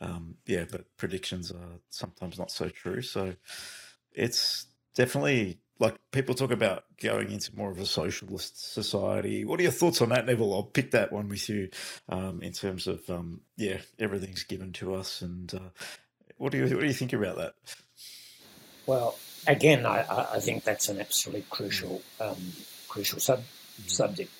Um, 0.00 0.34
yeah, 0.46 0.64
but 0.68 0.84
predictions 0.96 1.52
are 1.52 1.78
sometimes 1.90 2.38
not 2.38 2.50
so 2.50 2.68
true. 2.68 3.02
So 3.02 3.36
it's 4.12 4.66
definitely 4.96 5.60
like 5.78 5.94
people 6.10 6.34
talk 6.34 6.50
about 6.50 6.86
going 7.00 7.30
into 7.30 7.54
more 7.54 7.70
of 7.70 7.78
a 7.78 7.86
socialist 7.86 8.74
society. 8.74 9.44
What 9.44 9.60
are 9.60 9.62
your 9.62 9.70
thoughts 9.70 10.02
on 10.02 10.08
that, 10.08 10.26
Neville? 10.26 10.52
I'll 10.52 10.64
pick 10.64 10.90
that 10.90 11.12
one 11.12 11.28
with 11.28 11.48
you 11.48 11.68
um, 12.08 12.42
in 12.42 12.50
terms 12.50 12.88
of 12.88 13.08
um, 13.08 13.42
yeah, 13.56 13.78
everything's 13.96 14.42
given 14.42 14.72
to 14.72 14.96
us 14.96 15.22
and. 15.22 15.54
Uh, 15.54 15.70
what 16.38 16.52
do 16.52 16.58
you 16.58 16.64
what 16.64 16.80
do 16.80 16.86
you 16.86 16.92
think 16.92 17.12
about 17.12 17.36
that? 17.36 17.54
Well, 18.86 19.18
again, 19.46 19.84
I, 19.84 20.26
I 20.34 20.40
think 20.40 20.64
that's 20.64 20.88
an 20.88 21.00
absolutely 21.00 21.44
crucial 21.50 22.02
um, 22.20 22.52
crucial 22.88 23.20
sub, 23.20 23.40
mm-hmm. 23.40 23.88
subject. 23.88 24.30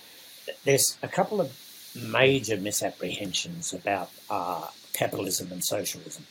There's 0.65 0.97
a 1.03 1.09
couple 1.09 1.41
of 1.41 1.53
major 1.95 2.57
misapprehensions 2.57 3.73
about 3.73 4.11
uh, 4.31 4.67
capitalism 4.93 5.53
and 5.53 5.65
socialism. 5.65 6.27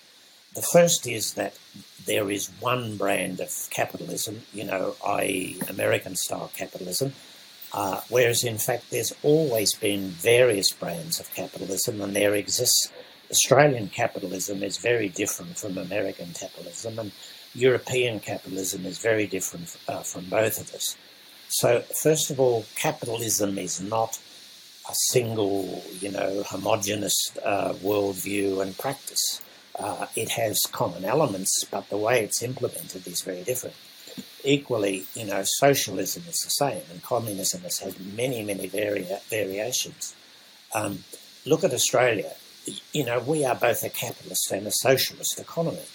The 0.56 0.62
first 0.62 1.06
is 1.06 1.34
that 1.34 1.58
there 2.06 2.32
is 2.32 2.50
one 2.60 2.98
brand 2.98 3.40
of 3.40 3.52
capitalism, 3.70 4.42
you 4.54 4.64
know, 4.64 4.96
i.e., 5.06 5.60
American 5.70 6.16
style 6.16 6.52
capitalism, 6.56 7.14
uh, 7.74 8.02
whereas 8.10 8.44
in 8.44 8.58
fact 8.58 8.90
there's 8.90 9.14
always 9.24 9.74
been 9.76 10.10
various 10.10 10.72
brands 10.72 11.20
of 11.20 11.32
capitalism 11.34 12.02
and 12.02 12.16
there 12.16 12.34
exists 12.34 12.92
Australian 13.30 13.90
capitalism 13.90 14.64
is 14.64 14.78
very 14.78 15.10
different 15.10 15.58
from 15.58 15.78
American 15.78 16.32
capitalism, 16.34 16.98
and 17.00 17.12
European 17.54 18.20
capitalism 18.20 18.86
is 18.86 19.00
very 19.00 19.28
different 19.28 19.76
uh, 19.88 20.02
from 20.02 20.26
both 20.26 20.60
of 20.60 20.74
us. 20.74 20.96
So, 21.50 21.82
first 21.82 22.30
of 22.30 22.40
all, 22.40 22.66
capitalism 22.76 23.58
is 23.58 23.82
not 23.82 24.20
a 24.90 24.96
single, 25.12 25.84
you 26.00 26.12
know, 26.12 26.44
homogenous 26.48 27.38
uh, 27.44 27.74
worldview 27.74 28.62
and 28.62 28.78
practice. 28.78 29.42
Uh, 29.78 30.08
it 30.16 30.30
has 30.30 30.62
common 30.72 31.04
elements, 31.04 31.66
but 31.70 31.90
the 31.90 31.98
way 31.98 32.24
it's 32.24 32.42
implemented 32.42 33.06
is 33.08 33.22
very 33.22 33.44
different. 33.44 33.76
Equally, 34.44 35.06
you 35.14 35.26
know, 35.26 35.44
socialism 35.44 36.24
is 36.28 36.38
the 36.38 36.50
same, 36.50 36.82
and 36.90 37.04
communism 37.04 37.62
has 37.62 37.80
had 37.80 38.00
many, 38.16 38.44
many 38.44 38.68
vari- 38.68 39.08
variations. 39.30 40.16
Um, 40.74 41.04
look 41.46 41.64
at 41.64 41.74
Australia 41.74 42.34
you 42.94 43.06
know, 43.06 43.20
we 43.20 43.46
are 43.46 43.56
both 43.56 43.84
a 43.84 43.90
capitalist 43.90 44.52
and 44.52 44.68
a 44.68 44.72
socialist 44.72 45.40
economy 45.40 45.86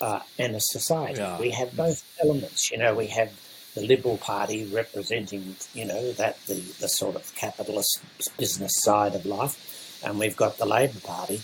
uh, 0.00 0.20
and 0.38 0.56
a 0.56 0.60
society. 0.60 1.18
Yeah. 1.18 1.38
We 1.38 1.50
have 1.50 1.76
both 1.76 2.04
elements. 2.22 2.70
You 2.70 2.78
know, 2.78 2.94
we 2.94 3.06
have 3.08 3.32
the 3.74 3.82
Liberal 3.82 4.18
Party 4.18 4.66
representing, 4.66 5.56
you 5.74 5.86
know, 5.86 6.12
that 6.12 6.44
the, 6.46 6.54
the 6.80 6.88
sort 6.88 7.16
of 7.16 7.34
capitalist 7.34 8.00
business 8.38 8.72
side 8.76 9.14
of 9.14 9.24
life, 9.24 10.00
and 10.04 10.18
we've 10.18 10.36
got 10.36 10.58
the 10.58 10.66
Labor 10.66 11.00
Party 11.00 11.40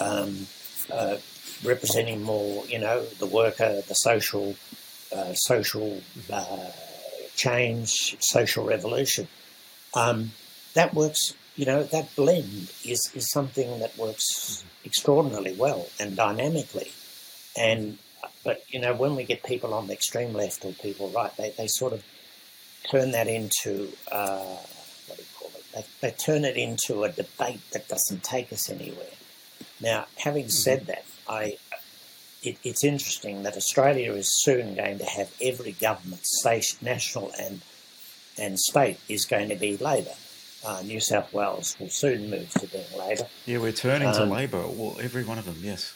um, 0.00 0.46
uh, 0.92 1.16
representing 1.64 2.22
more, 2.22 2.64
you 2.66 2.78
know, 2.78 3.04
the 3.18 3.26
worker, 3.26 3.82
the 3.88 3.94
social, 3.94 4.54
uh, 5.14 5.32
social 5.34 6.00
uh, 6.32 6.70
change, 7.34 8.16
social 8.20 8.64
revolution. 8.64 9.26
Um, 9.94 10.32
that 10.74 10.94
works 10.94 11.34
you 11.56 11.66
know, 11.66 11.82
that 11.84 12.14
blend 12.16 12.72
is, 12.84 13.10
is 13.14 13.30
something 13.30 13.78
that 13.78 13.96
works 13.96 14.64
extraordinarily 14.84 15.54
well 15.54 15.86
and 16.00 16.16
dynamically. 16.16 16.92
And 17.56 17.98
but 18.42 18.62
you 18.68 18.80
know, 18.80 18.94
when 18.94 19.16
we 19.16 19.24
get 19.24 19.42
people 19.42 19.72
on 19.72 19.86
the 19.86 19.94
extreme 19.94 20.34
left 20.34 20.64
or 20.64 20.72
people 20.72 21.08
right, 21.10 21.34
they, 21.36 21.50
they 21.56 21.66
sort 21.66 21.92
of 21.92 22.04
turn 22.90 23.12
that 23.12 23.26
into 23.28 23.88
uh, 24.10 24.56
what 25.06 25.16
do 25.16 25.22
you 25.22 25.28
call 25.38 25.50
it? 25.54 25.64
They, 25.74 26.08
they 26.08 26.16
turn 26.16 26.44
it 26.44 26.56
into 26.56 27.04
a 27.04 27.10
debate 27.10 27.60
that 27.72 27.88
doesn't 27.88 28.22
take 28.22 28.52
us 28.52 28.68
anywhere. 28.68 29.06
Now, 29.80 30.06
having 30.16 30.44
mm-hmm. 30.44 30.50
said 30.50 30.86
that, 30.86 31.04
I 31.28 31.56
it, 32.42 32.58
it's 32.62 32.84
interesting 32.84 33.44
that 33.44 33.56
Australia 33.56 34.12
is 34.12 34.30
soon 34.42 34.74
going 34.74 34.98
to 34.98 35.06
have 35.06 35.34
every 35.40 35.72
government, 35.72 36.26
state, 36.26 36.76
national 36.82 37.32
and 37.40 37.62
and 38.36 38.58
state 38.58 38.98
is 39.08 39.24
going 39.24 39.48
to 39.48 39.54
be 39.54 39.76
Labor. 39.76 40.14
Uh, 40.64 40.82
New 40.82 41.00
South 41.00 41.32
Wales 41.32 41.76
will 41.78 41.90
soon 41.90 42.30
move 42.30 42.50
to 42.54 42.66
being 42.68 42.84
Labor. 42.98 43.26
Yeah, 43.46 43.58
we're 43.58 43.72
turning 43.72 44.08
um, 44.08 44.14
to 44.14 44.24
Labor. 44.24 44.66
Well, 44.66 44.96
every 45.00 45.24
one 45.24 45.38
of 45.38 45.44
them, 45.44 45.56
yes. 45.60 45.94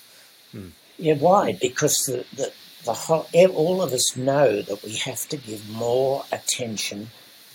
Hmm. 0.52 0.68
Yeah, 0.98 1.14
why? 1.14 1.57
Because 1.61 1.96
the, 2.04 2.24
the, 2.37 2.52
the 2.85 2.92
whole, 2.92 3.26
all 3.54 3.83
of 3.83 3.92
us 3.92 4.16
know 4.16 4.61
that 4.61 4.83
we 4.83 4.96
have 4.96 5.26
to 5.28 5.37
give 5.37 5.68
more 5.70 6.24
attention 6.33 7.09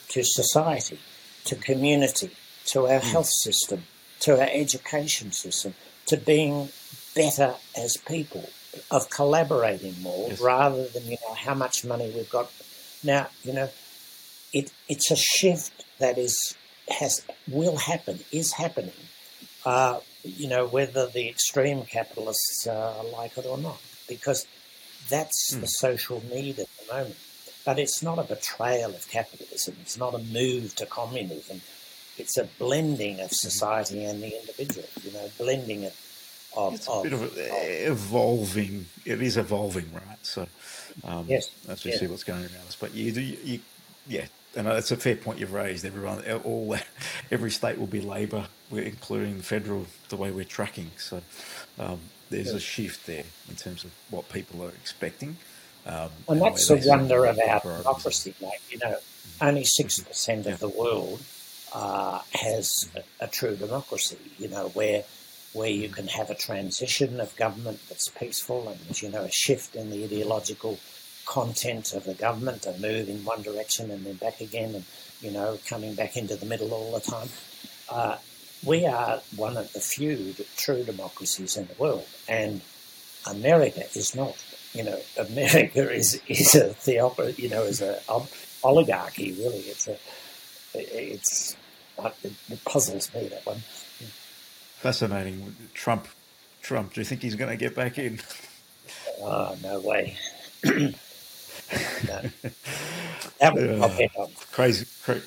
to 0.10 0.24
society, 0.24 1.00
to 1.46 1.56
community, 1.56 2.32
to 2.68 2.88
our 2.88 3.00
hmm. 3.00 3.08
health 3.08 3.30
system, 3.30 3.84
to 4.22 4.40
our 4.40 4.50
education 4.52 5.32
system, 5.32 5.76
to 6.08 6.18
being 6.18 6.70
better 7.16 7.56
as 7.78 7.98
people, 7.98 8.50
of 8.90 9.10
collaborating 9.10 10.02
more 10.02 10.30
yes. 10.30 10.42
rather 10.42 10.88
than 10.88 11.06
you 11.06 11.18
know 11.28 11.34
how 11.36 11.54
much 11.54 11.86
money 11.86 12.12
we've 12.16 12.30
got. 12.30 12.52
Now 13.04 13.28
you 13.44 13.54
know, 13.54 13.70
it 14.52 14.72
it's 14.88 15.12
a 15.12 15.16
shift 15.16 15.86
that 16.00 16.18
is 16.18 16.56
has 16.90 17.26
will 17.48 17.78
happen 17.78 18.20
is 18.32 18.54
happening. 18.54 18.94
Uh, 19.66 20.00
you 20.24 20.48
know 20.48 20.66
whether 20.66 21.08
the 21.08 21.28
extreme 21.28 21.84
capitalists 21.84 22.68
uh, 22.68 23.04
like 23.16 23.38
it 23.38 23.46
or 23.46 23.58
not, 23.58 23.82
because 24.08 24.46
that's 25.10 25.54
mm. 25.54 25.62
the 25.62 25.68
social 25.68 26.24
need 26.32 26.60
at 26.60 26.68
the 26.80 26.94
moment. 26.94 27.18
But 27.66 27.80
it's 27.80 28.04
not 28.04 28.20
a 28.20 28.24
betrayal 28.24 28.92
of 28.92 29.08
capitalism. 29.10 29.78
It's 29.82 29.98
not 29.98 30.14
a 30.14 30.18
move 30.18 30.76
to 30.76 30.86
communism. 30.86 31.62
It's 32.18 32.38
a 32.38 32.44
blending 32.60 33.22
of 33.22 33.30
hmm. 33.30 33.34
society 33.34 34.04
and 34.04 34.22
the 34.22 34.38
individual. 34.38 34.86
You 35.02 35.14
know, 35.14 35.30
blending 35.38 35.84
it 35.84 35.96
of, 36.56 36.76
it's 36.76 36.88
a 36.88 36.92
of, 36.92 37.04
bit 37.04 37.14
of, 37.14 37.24
of, 37.24 37.32
evolving. 37.38 38.86
It 39.06 39.22
is 39.22 39.38
evolving, 39.38 39.90
right? 39.94 40.18
So, 40.22 40.48
um, 41.04 41.26
yes, 41.28 41.50
as 41.68 41.84
we 41.84 41.92
yes. 41.92 42.00
see 42.00 42.08
what's 42.08 42.24
going 42.24 42.42
around 42.42 42.68
us. 42.68 42.78
But 42.80 42.94
you 42.94 43.12
do, 43.12 43.22
you, 43.22 43.60
yeah, 44.08 44.26
and 44.56 44.68
it's 44.68 44.92
a 44.92 44.98
fair 44.98 45.16
point 45.16 45.40
you've 45.40 45.54
raised. 45.54 45.86
Everyone, 45.86 46.24
all, 46.44 46.76
every 47.32 47.52
state 47.52 47.78
will 47.80 47.88
be 47.88 48.02
Labor, 48.02 48.48
including 48.72 49.42
federal, 49.42 49.88
the 50.10 50.18
way 50.18 50.32
we're 50.32 50.44
tracking. 50.44 50.92
So, 50.98 51.22
um, 51.80 52.00
there's 52.30 52.48
yes. 52.48 52.56
a 52.56 52.60
shift 52.60 53.06
there 53.06 53.24
in 53.50 53.56
terms 53.56 53.84
of 53.84 53.92
what 54.10 54.30
people 54.30 54.64
are 54.64 54.70
expecting. 54.70 55.38
Um, 55.86 56.10
and, 56.30 56.42
that's 56.42 56.68
the 56.68 56.82
wonder 56.86 57.26
of 57.26 57.38
our 57.40 57.60
democracy, 57.60 58.34
mate. 58.42 58.60
You 58.70 58.80
know, 58.80 58.96
only 59.42 59.64
6% 59.64 60.46
of 60.46 60.60
the 60.60 60.70
world 60.70 61.22
uh, 61.74 62.20
has 62.32 62.90
a, 62.96 63.26
a, 63.26 63.28
true 63.28 63.56
democracy, 63.56 64.18
you 64.38 64.48
know, 64.48 64.70
where 64.70 65.04
where 65.54 65.70
you 65.70 65.88
can 65.88 66.08
have 66.08 66.32
a 66.32 66.36
transition 66.36 67.20
of 67.20 67.36
government 67.36 67.80
that's 67.88 68.08
peaceful 68.08 68.70
and, 68.70 69.02
you 69.02 69.10
know, 69.10 69.22
a 69.22 69.32
shift 69.32 69.76
in 69.76 69.92
the 69.92 70.04
ideological 70.04 70.80
content 71.26 71.94
of 71.94 72.06
the 72.06 72.14
government, 72.14 72.66
a 72.66 72.74
move 72.80 73.10
in 73.10 73.24
one 73.26 73.42
direction 73.42 73.92
and 73.92 74.06
then 74.06 74.16
back 74.16 74.42
again 74.42 74.76
and, 74.76 74.84
you 75.22 75.32
know, 75.32 75.58
coming 75.68 75.96
back 75.96 76.18
into 76.18 76.36
the 76.36 76.46
middle 76.46 76.74
all 76.74 76.92
the 76.94 77.00
time. 77.00 77.30
Uh, 77.90 78.18
we 78.66 78.86
are 78.86 79.22
one 79.36 79.58
of 79.58 79.72
the 79.74 79.80
few 79.80 80.34
true 80.58 80.84
democracies 80.84 81.58
in 81.58 81.68
the 81.68 81.74
world, 81.78 82.06
and 82.28 82.62
America 83.30 83.84
is 83.94 84.16
not. 84.16 84.36
You 84.74 84.86
know, 84.86 85.00
America 85.18 85.92
is 85.92 86.22
is 86.28 86.56
a 86.56 86.74
theocracy. 86.74 87.44
You 87.44 87.50
know, 87.50 87.64
is 87.64 87.82
a 87.82 88.00
oligarchy. 88.64 89.34
Really, 89.34 89.60
it's 89.60 89.88
a 89.88 89.98
it's 90.74 91.56
it 92.24 92.66
puzzles 92.66 93.14
me 93.14 93.28
that 93.28 93.46
one. 93.46 93.62
Fascinating. 94.78 95.56
Trump, 95.74 96.08
Trump. 96.62 96.94
Do 96.94 97.02
you 97.02 97.06
think 97.06 97.22
he's 97.22 97.36
going 97.36 97.52
to 97.52 97.58
get 97.58 97.76
back 97.76 97.98
in? 97.98 98.20
Oh 99.22 99.56
no 99.62 99.80
way. 99.80 100.18
That 103.40 103.54
would 103.54 103.82
uh, 103.82 104.28
crazy, 104.52 104.86
crazy, 105.04 105.24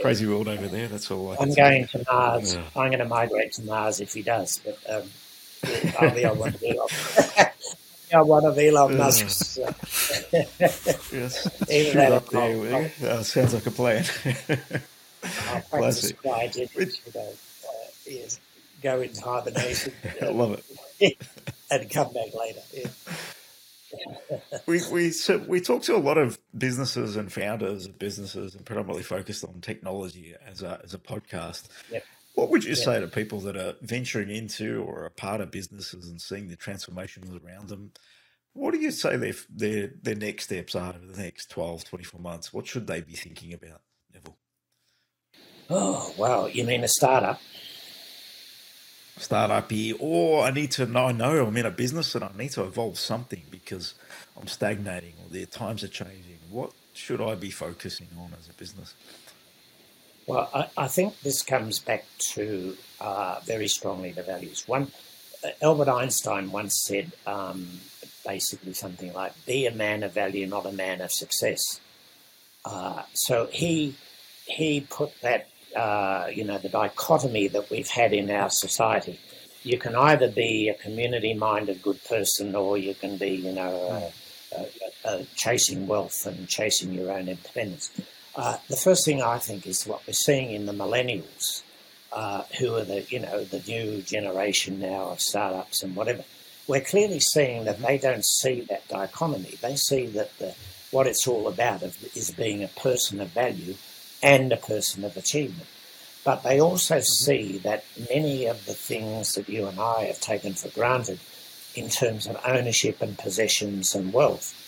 crazy 0.00 0.26
world 0.26 0.48
over 0.48 0.68
there. 0.68 0.88
That's 0.88 1.10
all. 1.10 1.32
I 1.32 1.42
am 1.42 1.54
going 1.54 1.86
to 1.88 2.04
Mars. 2.10 2.54
Yeah. 2.54 2.62
I'm 2.76 2.88
going 2.88 2.98
to 2.98 3.04
migrate 3.04 3.52
to 3.54 3.62
Mars 3.62 4.00
if 4.00 4.12
he 4.12 4.22
does, 4.22 4.60
but 4.64 4.78
um, 4.88 5.08
I'll 6.00 6.14
be 6.14 6.24
on 6.24 6.38
one 6.38 6.54
of 6.54 6.62
Elon. 6.62 6.88
I 8.14 8.20
one 8.20 8.44
of 8.44 8.58
Elon 8.58 8.98
Musk's. 8.98 9.58
Uh, 9.58 9.72
yes, 10.32 11.70
even 11.70 11.96
that 11.96 12.12
up 12.12 12.28
there. 12.28 12.92
Uh, 13.02 13.22
sounds 13.22 13.54
like 13.54 13.66
a 13.66 13.70
plan. 13.70 14.04
I'll 15.48 15.60
practice 15.62 16.12
quiet, 16.12 16.56
you 16.56 16.86
know, 17.14 17.20
uh, 17.20 17.86
yes 18.04 18.38
go 18.82 19.00
into 19.00 19.22
hibernation. 19.22 19.92
I 20.20 20.26
love 20.26 20.60
it. 21.00 21.16
and 21.70 21.90
come 21.90 22.12
back 22.12 22.34
later. 22.34 22.60
Yeah. 22.74 22.88
We 24.66 24.80
we 24.90 25.10
so 25.10 25.38
we 25.38 25.60
talk 25.60 25.82
to 25.82 25.96
a 25.96 25.98
lot 25.98 26.18
of 26.18 26.38
businesses 26.56 27.16
and 27.16 27.32
founders 27.32 27.86
of 27.86 27.98
businesses 27.98 28.54
and 28.54 28.64
predominantly 28.64 29.02
focused 29.02 29.44
on 29.44 29.60
technology 29.60 30.34
as 30.46 30.62
a 30.62 30.80
as 30.84 30.94
a 30.94 30.98
podcast. 30.98 31.68
Yep. 31.90 32.04
What 32.34 32.48
would 32.50 32.64
you 32.64 32.74
say 32.74 32.98
to 32.98 33.08
people 33.08 33.40
that 33.40 33.56
are 33.56 33.74
venturing 33.82 34.30
into 34.30 34.82
or 34.82 35.04
are 35.04 35.10
part 35.10 35.42
of 35.42 35.50
businesses 35.50 36.08
and 36.08 36.20
seeing 36.20 36.48
the 36.48 36.56
transformations 36.56 37.30
around 37.44 37.68
them? 37.68 37.92
What 38.54 38.72
do 38.72 38.80
you 38.80 38.90
say 38.90 39.16
their 39.16 39.34
their 39.50 39.90
their 40.02 40.14
next 40.14 40.44
steps 40.44 40.74
are 40.74 40.94
over 40.94 41.06
the 41.06 41.22
next 41.22 41.50
12, 41.50 41.84
24 41.84 42.20
months? 42.20 42.52
What 42.52 42.66
should 42.66 42.86
they 42.86 43.00
be 43.00 43.14
thinking 43.14 43.52
about, 43.52 43.82
Neville? 44.12 44.38
Oh, 45.70 46.14
well, 46.18 46.48
you 46.48 46.64
mean 46.64 46.84
a 46.84 46.88
startup? 46.88 47.40
Startup 49.18 49.70
here, 49.70 49.94
or 49.98 50.44
I 50.44 50.50
need 50.50 50.70
to 50.72 50.86
know, 50.86 51.06
I 51.06 51.12
know 51.12 51.46
I'm 51.46 51.56
in 51.56 51.66
a 51.66 51.70
business 51.70 52.14
and 52.14 52.24
I 52.24 52.30
need 52.36 52.50
to 52.52 52.64
evolve 52.64 52.98
something 52.98 53.42
because 53.50 53.94
I'm 54.40 54.48
stagnating 54.48 55.14
or 55.22 55.30
the 55.30 55.46
times 55.46 55.84
are 55.84 55.88
changing. 55.88 56.38
What 56.50 56.72
should 56.92 57.20
I 57.20 57.34
be 57.34 57.50
focusing 57.50 58.08
on 58.18 58.32
as 58.38 58.48
a 58.48 58.52
business? 58.54 58.94
Well, 60.26 60.48
I, 60.54 60.68
I 60.76 60.88
think 60.88 61.20
this 61.20 61.42
comes 61.42 61.78
back 61.78 62.04
to 62.34 62.76
uh, 63.00 63.40
very 63.44 63.68
strongly 63.68 64.12
the 64.12 64.22
values. 64.22 64.66
One, 64.66 64.92
uh, 65.44 65.48
Albert 65.60 65.88
Einstein 65.88 66.52
once 66.52 66.80
said 66.86 67.12
um, 67.26 67.66
basically 68.24 68.72
something 68.72 69.12
like, 69.12 69.32
"Be 69.46 69.66
a 69.66 69.72
man 69.72 70.04
of 70.04 70.12
value, 70.12 70.46
not 70.46 70.64
a 70.64 70.72
man 70.72 71.00
of 71.00 71.10
success." 71.10 71.80
Uh, 72.64 73.02
so 73.14 73.48
he 73.50 73.96
he 74.46 74.80
put 74.88 75.20
that 75.22 75.48
uh, 75.76 76.26
you 76.32 76.44
know, 76.44 76.58
the 76.58 76.68
dichotomy 76.68 77.48
that 77.48 77.70
we've 77.70 77.88
had 77.88 78.12
in 78.12 78.30
our 78.30 78.50
society. 78.50 79.18
You 79.64 79.78
can 79.78 79.94
either 79.94 80.28
be 80.28 80.68
a 80.68 80.74
community-minded 80.74 81.82
good 81.82 82.02
person, 82.04 82.54
or 82.54 82.76
you 82.76 82.94
can 82.94 83.16
be, 83.16 83.30
you 83.30 83.52
know, 83.52 84.12
chasing 85.36 85.86
wealth 85.86 86.26
and 86.26 86.48
chasing 86.48 86.92
your 86.92 87.12
own 87.12 87.28
independence. 87.28 87.90
Uh, 88.34 88.56
the 88.68 88.76
first 88.76 89.04
thing 89.04 89.22
I 89.22 89.38
think 89.38 89.66
is 89.66 89.86
what 89.86 90.06
we're 90.06 90.14
seeing 90.14 90.52
in 90.52 90.66
the 90.66 90.72
millennials, 90.72 91.62
uh, 92.12 92.42
who 92.58 92.74
are 92.76 92.84
the, 92.84 93.04
you 93.08 93.20
know, 93.20 93.44
the 93.44 93.60
new 93.66 94.02
generation 94.02 94.80
now 94.80 95.10
of 95.10 95.20
startups 95.20 95.82
and 95.82 95.94
whatever. 95.94 96.24
We're 96.66 96.80
clearly 96.80 97.20
seeing 97.20 97.64
that 97.64 97.80
they 97.80 97.98
don't 97.98 98.24
see 98.24 98.62
that 98.68 98.86
dichotomy. 98.88 99.56
They 99.60 99.76
see 99.76 100.06
that 100.06 100.36
the, 100.38 100.54
what 100.90 101.06
it's 101.06 101.26
all 101.26 101.48
about 101.48 101.82
is 101.82 102.30
being 102.36 102.62
a 102.62 102.68
person 102.68 103.20
of 103.20 103.28
value 103.28 103.74
and 104.22 104.52
a 104.52 104.56
person 104.56 105.04
of 105.04 105.16
achievement. 105.16 105.68
But 106.24 106.42
they 106.42 106.60
also 106.60 106.96
mm-hmm. 106.96 107.02
see 107.02 107.58
that 107.58 107.84
many 108.10 108.46
of 108.46 108.64
the 108.66 108.74
things 108.74 109.34
that 109.34 109.48
you 109.48 109.66
and 109.66 109.80
I 109.80 110.04
have 110.04 110.20
taken 110.20 110.54
for 110.54 110.68
granted 110.68 111.18
in 111.74 111.88
terms 111.88 112.26
of 112.26 112.40
ownership 112.46 113.00
and 113.00 113.18
possessions 113.18 113.94
and 113.94 114.12
wealth 114.12 114.58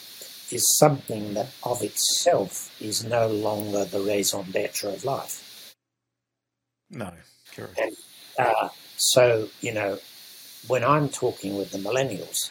is 0.52 0.76
something 0.78 1.34
that 1.34 1.48
of 1.62 1.82
itself 1.82 2.74
is 2.80 3.04
no 3.04 3.28
longer 3.28 3.84
the 3.84 4.00
raison 4.00 4.50
d'etre 4.50 4.92
of 4.92 5.04
life. 5.04 5.74
No, 6.90 7.12
correct. 7.54 7.78
And, 7.78 7.96
uh, 8.38 8.68
so, 8.96 9.48
you 9.60 9.72
know, 9.72 9.98
when 10.66 10.84
I'm 10.84 11.08
talking 11.08 11.56
with 11.56 11.72
the 11.72 11.78
millennials, 11.78 12.50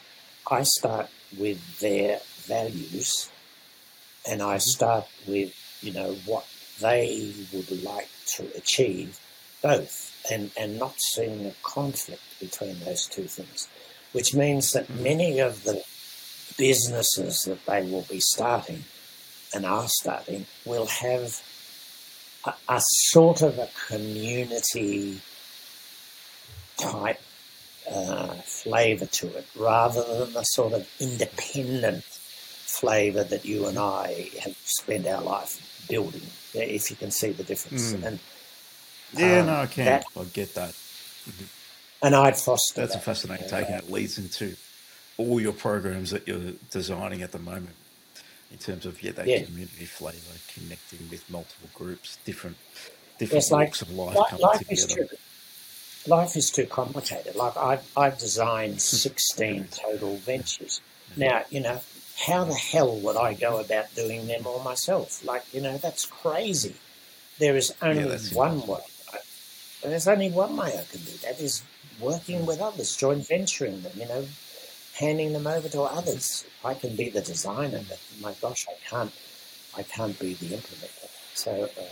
I 0.50 0.63
start 0.63 1.10
with 1.38 1.80
their 1.80 2.20
values 2.46 3.30
and 4.28 4.42
I 4.42 4.56
mm-hmm. 4.56 4.60
start 4.60 5.08
with, 5.28 5.54
you 5.82 5.94
know, 5.94 6.13
what 6.26 6.46
they 6.80 7.34
would 7.54 7.84
like 7.84 8.10
to 8.36 8.48
achieve 8.56 9.20
both 9.62 10.14
and, 10.32 10.52
and 10.58 10.78
not 10.78 11.00
seeing 11.00 11.46
a 11.46 11.54
conflict 11.64 12.22
between 12.40 12.80
those 12.80 13.08
two 13.08 13.24
things, 13.24 13.68
which 14.12 14.34
means 14.34 14.72
that 14.72 14.90
many 14.90 15.40
of 15.40 15.64
the 15.64 15.84
businesses 16.58 17.44
that 17.44 17.66
they 17.66 17.82
will 17.90 18.06
be 18.10 18.20
starting 18.20 18.84
and 19.54 19.66
are 19.66 19.88
starting 19.88 20.45
will 20.66 20.88
have 20.88 21.41
a, 22.45 22.54
a 22.70 22.82
sort 22.82 23.41
of 23.41 23.58
a 23.58 23.70
community 23.88 25.20
type 26.78 27.22
uh, 27.91 28.34
flavour 28.45 29.06
to 29.06 29.28
it 29.38 29.45
rather 29.56 30.04
than 30.04 30.34
the 30.34 30.43
sort 30.43 30.74
of 30.74 30.88
independent 31.00 32.04
flavour 32.84 33.24
that 33.24 33.46
you 33.46 33.68
and 33.68 33.78
I 33.78 34.30
have 34.44 34.56
spent 34.66 35.08
our 35.08 35.22
life 35.22 35.86
building 35.90 36.22
if 36.54 36.90
you 36.92 36.98
can 36.98 37.12
see 37.12 37.32
the 37.32 37.44
difference. 37.44 37.94
Mm. 37.94 38.04
And 38.08 38.20
yeah, 39.18 39.40
um, 39.40 39.46
no, 39.48 39.56
I 39.56 39.66
can. 39.68 39.86
That, 39.86 40.06
I 40.20 40.24
get 40.26 40.54
that. 40.56 40.72
Mm-hmm. 40.72 41.46
And 42.06 42.16
I'd 42.16 42.38
foster. 42.38 42.82
That's 42.82 42.94
that, 42.94 43.02
a 43.02 43.06
fascinating 43.06 43.48
take, 43.48 43.68
and 43.70 43.76
it 43.82 43.90
leads 43.90 44.18
into 44.18 44.56
all 45.18 45.40
your 45.40 45.54
programs 45.54 46.12
that 46.12 46.28
you're 46.28 46.54
designing 46.72 47.22
at 47.22 47.32
the 47.32 47.40
moment. 47.40 47.76
in 48.52 48.58
terms 48.60 48.86
of 48.86 49.02
yeah 49.02 49.12
that 49.14 49.26
Yeah. 49.28 49.44
community 49.44 49.86
flavour, 49.86 50.36
connecting 50.54 51.10
with 51.10 51.24
multiple 51.30 51.70
groups, 51.74 52.18
different 52.26 52.58
different 53.20 53.50
like 53.52 53.68
walks 53.68 53.82
of 53.82 53.92
life 53.92 54.16
li- 54.18 54.26
coming 54.30 54.42
life 54.46 54.72
is 54.72 54.86
together. 54.86 55.08
too 55.10 55.18
life 56.18 56.36
is 56.36 56.52
too 56.52 56.66
complicated. 56.66 57.36
Like 57.36 57.56
I've 57.58 57.86
I've 57.96 58.18
designed 58.18 58.82
sixteen 59.02 59.68
total 59.72 60.18
ventures. 60.18 60.82
Now 61.16 61.44
you 61.50 61.62
know 61.62 61.80
how 62.18 62.43
the 62.43 62.53
hell 62.53 62.95
would 62.99 63.18
I 63.18 63.34
go 63.34 63.59
about 63.59 63.93
doing 63.95 64.28
them 64.28 64.45
all 64.45 64.64
myself? 64.64 65.24
Like 65.26 65.43
you 65.53 65.61
know 65.61 65.78
that's 65.78 66.05
crazy. 66.05 66.76
There 67.39 67.55
is 67.55 67.74
only 67.82 68.03
that's 68.03 68.32
one 68.34 68.66
way. 68.68 68.82
There's 69.84 70.07
only 70.07 70.30
one 70.30 70.55
way 70.55 70.68
I 70.68 70.84
can 70.89 71.01
do 71.01 71.18
that 71.24 71.39
is 71.39 71.64
working 71.99 72.45
with 72.45 72.61
others, 72.61 72.95
joint 72.95 73.28
venturing 73.28 73.82
them. 73.82 73.93
You 73.95 74.07
know, 74.07 74.26
handing 74.93 75.34
them 75.34 75.47
over 75.47 75.68
to 75.70 75.82
others. 75.82 76.45
I 76.64 76.74
can 76.74 76.95
be 76.95 77.09
the 77.09 77.22
designer, 77.22 77.82
but 77.89 77.99
my 78.22 78.34
gosh, 78.41 78.66
I 78.70 78.76
can't. 78.89 79.11
I 79.76 79.84
can't 79.84 80.18
be 80.20 80.34
the 80.36 80.55
implementer. 80.55 81.09
So. 81.34 81.70
Uh, 81.78 81.84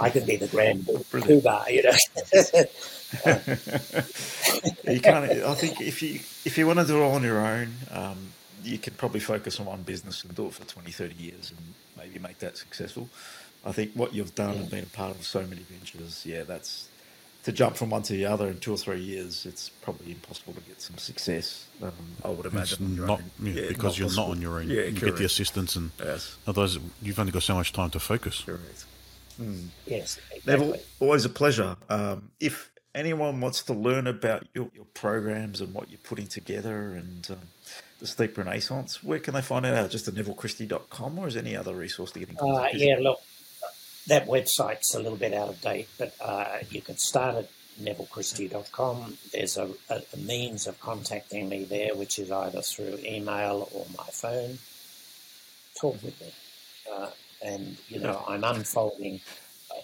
I 0.00 0.10
can 0.10 0.24
be 0.26 0.36
the 0.36 0.48
grand 0.48 0.84
poobah, 0.86 1.70
you 1.70 1.82
know. 1.84 1.92
you 4.92 5.00
can't. 5.00 5.24
I 5.24 5.54
think 5.54 5.80
if 5.80 6.02
you 6.02 6.20
if 6.44 6.58
you 6.58 6.66
want 6.66 6.80
to 6.80 6.86
do 6.86 7.00
it 7.00 7.04
on 7.04 7.22
your 7.22 7.38
own, 7.38 7.72
um, 7.90 8.32
you 8.62 8.78
can 8.78 8.94
probably 8.94 9.20
focus 9.20 9.60
on 9.60 9.66
one 9.66 9.82
business 9.82 10.24
and 10.24 10.34
do 10.34 10.46
it 10.46 10.54
for 10.54 10.64
20, 10.64 10.90
30 10.90 11.14
years 11.14 11.52
and 11.56 11.74
maybe 11.96 12.18
make 12.18 12.38
that 12.38 12.56
successful. 12.56 13.08
I 13.64 13.72
think 13.72 13.92
what 13.94 14.14
you've 14.14 14.34
done 14.34 14.56
and 14.56 14.70
been 14.70 14.84
a 14.84 14.86
part 14.86 15.14
of 15.16 15.24
so 15.24 15.42
many 15.42 15.62
ventures, 15.62 16.24
yeah, 16.24 16.44
that's 16.44 16.88
to 17.44 17.52
jump 17.52 17.76
from 17.76 17.90
one 17.90 18.02
to 18.02 18.12
the 18.12 18.26
other 18.26 18.48
in 18.48 18.58
two 18.58 18.72
or 18.72 18.76
three 18.76 19.00
years. 19.00 19.46
It's 19.46 19.68
probably 19.68 20.12
impossible 20.12 20.54
to 20.54 20.60
get 20.60 20.80
some 20.80 20.98
success. 20.98 21.66
Um, 21.82 21.92
I 22.24 22.28
would 22.28 22.46
imagine 22.46 23.00
on 23.00 23.06
not 23.06 23.20
yeah, 23.42 23.52
Yeah, 23.62 23.68
because 23.68 23.98
you're 23.98 24.14
not 24.14 24.28
on 24.28 24.40
your 24.40 24.58
own. 24.60 24.68
Yeah, 24.68 24.82
you 24.82 24.92
get 24.92 25.16
the 25.16 25.24
assistance, 25.24 25.76
and 25.76 25.90
Yes, 25.98 26.36
otherwise 26.46 26.78
you've 27.02 27.18
only 27.18 27.32
got 27.32 27.42
so 27.42 27.54
much 27.54 27.72
time 27.72 27.90
to 27.90 28.00
focus. 28.00 28.42
correct. 28.44 28.84
yes, 29.86 30.18
Neville, 30.46 30.74
exactly. 30.74 31.06
always 31.06 31.24
a 31.24 31.30
pleasure. 31.30 31.76
Um, 31.88 32.30
if 32.40 32.70
anyone 32.94 33.40
wants 33.40 33.62
to 33.62 33.72
learn 33.72 34.06
about 34.06 34.46
your, 34.54 34.68
your 34.74 34.84
programs 34.94 35.60
and 35.60 35.72
what 35.72 35.90
you're 35.90 36.00
putting 36.04 36.26
together 36.26 36.90
and 36.92 37.26
um, 37.30 37.38
the 38.00 38.06
Sleep 38.06 38.36
Renaissance, 38.36 39.02
where 39.04 39.18
can 39.18 39.34
they 39.34 39.42
find 39.42 39.64
it 39.66 39.74
out? 39.74 39.90
Just 39.90 40.08
at 40.08 40.14
nevillechristie.com 40.14 41.18
or 41.18 41.28
is 41.28 41.34
there 41.34 41.42
any 41.42 41.56
other 41.56 41.74
resource 41.74 42.10
to 42.12 42.18
get 42.18 42.28
in 42.30 42.36
Uh, 42.36 42.40
contact? 42.40 42.74
with 42.74 42.82
yeah, 42.82 42.96
look, 43.00 43.20
that 44.08 44.26
website's 44.26 44.94
a 44.94 44.98
little 44.98 45.18
bit 45.18 45.32
out 45.34 45.48
of 45.48 45.60
date, 45.60 45.88
but 45.98 46.14
uh, 46.20 46.58
you 46.70 46.80
can 46.82 46.96
start 46.98 47.36
at 47.36 47.48
nevillechristie.com. 47.80 49.16
There's 49.32 49.56
a, 49.56 49.70
a, 49.88 50.02
a 50.12 50.16
means 50.16 50.66
of 50.66 50.78
contacting 50.80 51.48
me 51.48 51.64
there, 51.64 51.94
which 51.94 52.18
is 52.18 52.30
either 52.30 52.62
through 52.62 52.98
email 53.04 53.68
or 53.72 53.86
my 53.96 54.04
phone. 54.10 54.58
Talk 55.80 56.02
with 56.02 56.20
me. 56.20 56.32
Uh, 56.92 57.10
and, 57.42 57.76
you 57.88 58.00
know, 58.00 58.22
I'm 58.28 58.44
unfolding. 58.44 59.20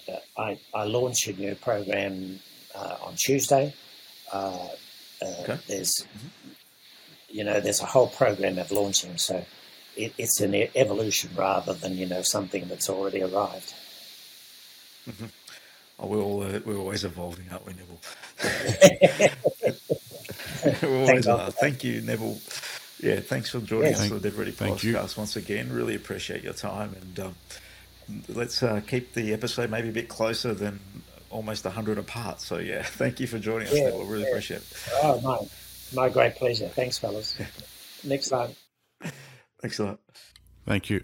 Uh, 0.09 0.17
I, 0.37 0.59
I 0.75 0.85
launch 0.85 1.27
a 1.29 1.33
new 1.33 1.55
program 1.55 2.41
uh, 2.75 2.97
on 3.03 3.15
Tuesday. 3.17 3.75
Uh, 4.33 4.69
uh, 5.23 5.27
Okay. 5.43 5.59
There's, 5.69 6.05
you 7.37 7.45
know, 7.45 7.61
there's 7.61 7.81
a 7.81 7.87
whole 7.87 8.09
program 8.09 8.59
of 8.59 8.71
launching, 8.71 9.19
so 9.19 9.45
it, 9.97 10.13
it's 10.17 10.41
an 10.41 10.55
evolution 10.75 11.31
rather 11.37 11.75
than 11.75 11.97
you 11.97 12.07
know 12.07 12.23
something 12.23 12.67
that's 12.69 12.89
already 12.89 13.23
arrived. 13.23 13.75
Oh, 15.99 16.07
we're, 16.09 16.21
all, 16.21 16.43
uh, 16.43 16.61
we're 16.65 16.77
always 16.79 17.05
evolving, 17.05 17.47
aren't 17.51 17.67
we, 17.67 17.75
Neville? 17.75 18.01
we're 20.83 21.01
always 21.09 21.27
God 21.27 21.41
are. 21.41 21.51
Thank 21.53 21.85
you, 21.85 22.01
Neville. 22.03 22.39
Yeah, 23.01 23.21
thanks 23.21 23.51
for 23.51 23.61
joining 23.61 23.93
Yeah. 23.93 23.99
us 23.99 24.09
for 24.09 24.15
the 24.15 24.31
Dead 24.31 24.39
Ready 24.39 24.51
Thank 24.51 24.83
you. 24.83 24.95
podcast 24.95 25.17
once 25.17 25.37
again. 25.37 25.73
Really 25.73 25.95
appreciate 25.95 26.43
your 26.43 26.55
time. 26.55 26.95
And 27.01 27.21
um, 27.21 27.35
let's 28.29 28.63
uh, 28.63 28.81
keep 28.87 29.13
the 29.15 29.33
episode 29.33 29.71
maybe 29.71 29.89
a 29.91 29.93
bit 29.93 30.09
closer 30.09 30.55
than 30.55 30.81
almost 31.31 31.65
100 31.65 31.99
apart. 31.99 32.41
So, 32.41 32.59
yeah, 32.59 32.83
thank 33.01 33.21
you 33.21 33.27
for 33.27 33.39
joining 33.39 33.69
us, 33.69 33.75
Yeah, 33.75 33.85
Neville. 33.85 34.05
Really 34.07 34.23
yeah. 34.25 34.29
appreciate 34.31 34.61
it. 34.63 34.67
Oh, 35.03 35.21
my, 35.21 35.39
my 35.95 36.09
great 36.09 36.37
pleasure. 36.37 36.69
Thanks, 36.69 36.99
fellas. 36.99 37.37
Next 38.05 38.29
time. 38.29 38.51
Thanks 39.61 39.79
a 39.79 39.85
lot. 39.85 40.01
Thank 40.67 40.91
you. 40.91 41.03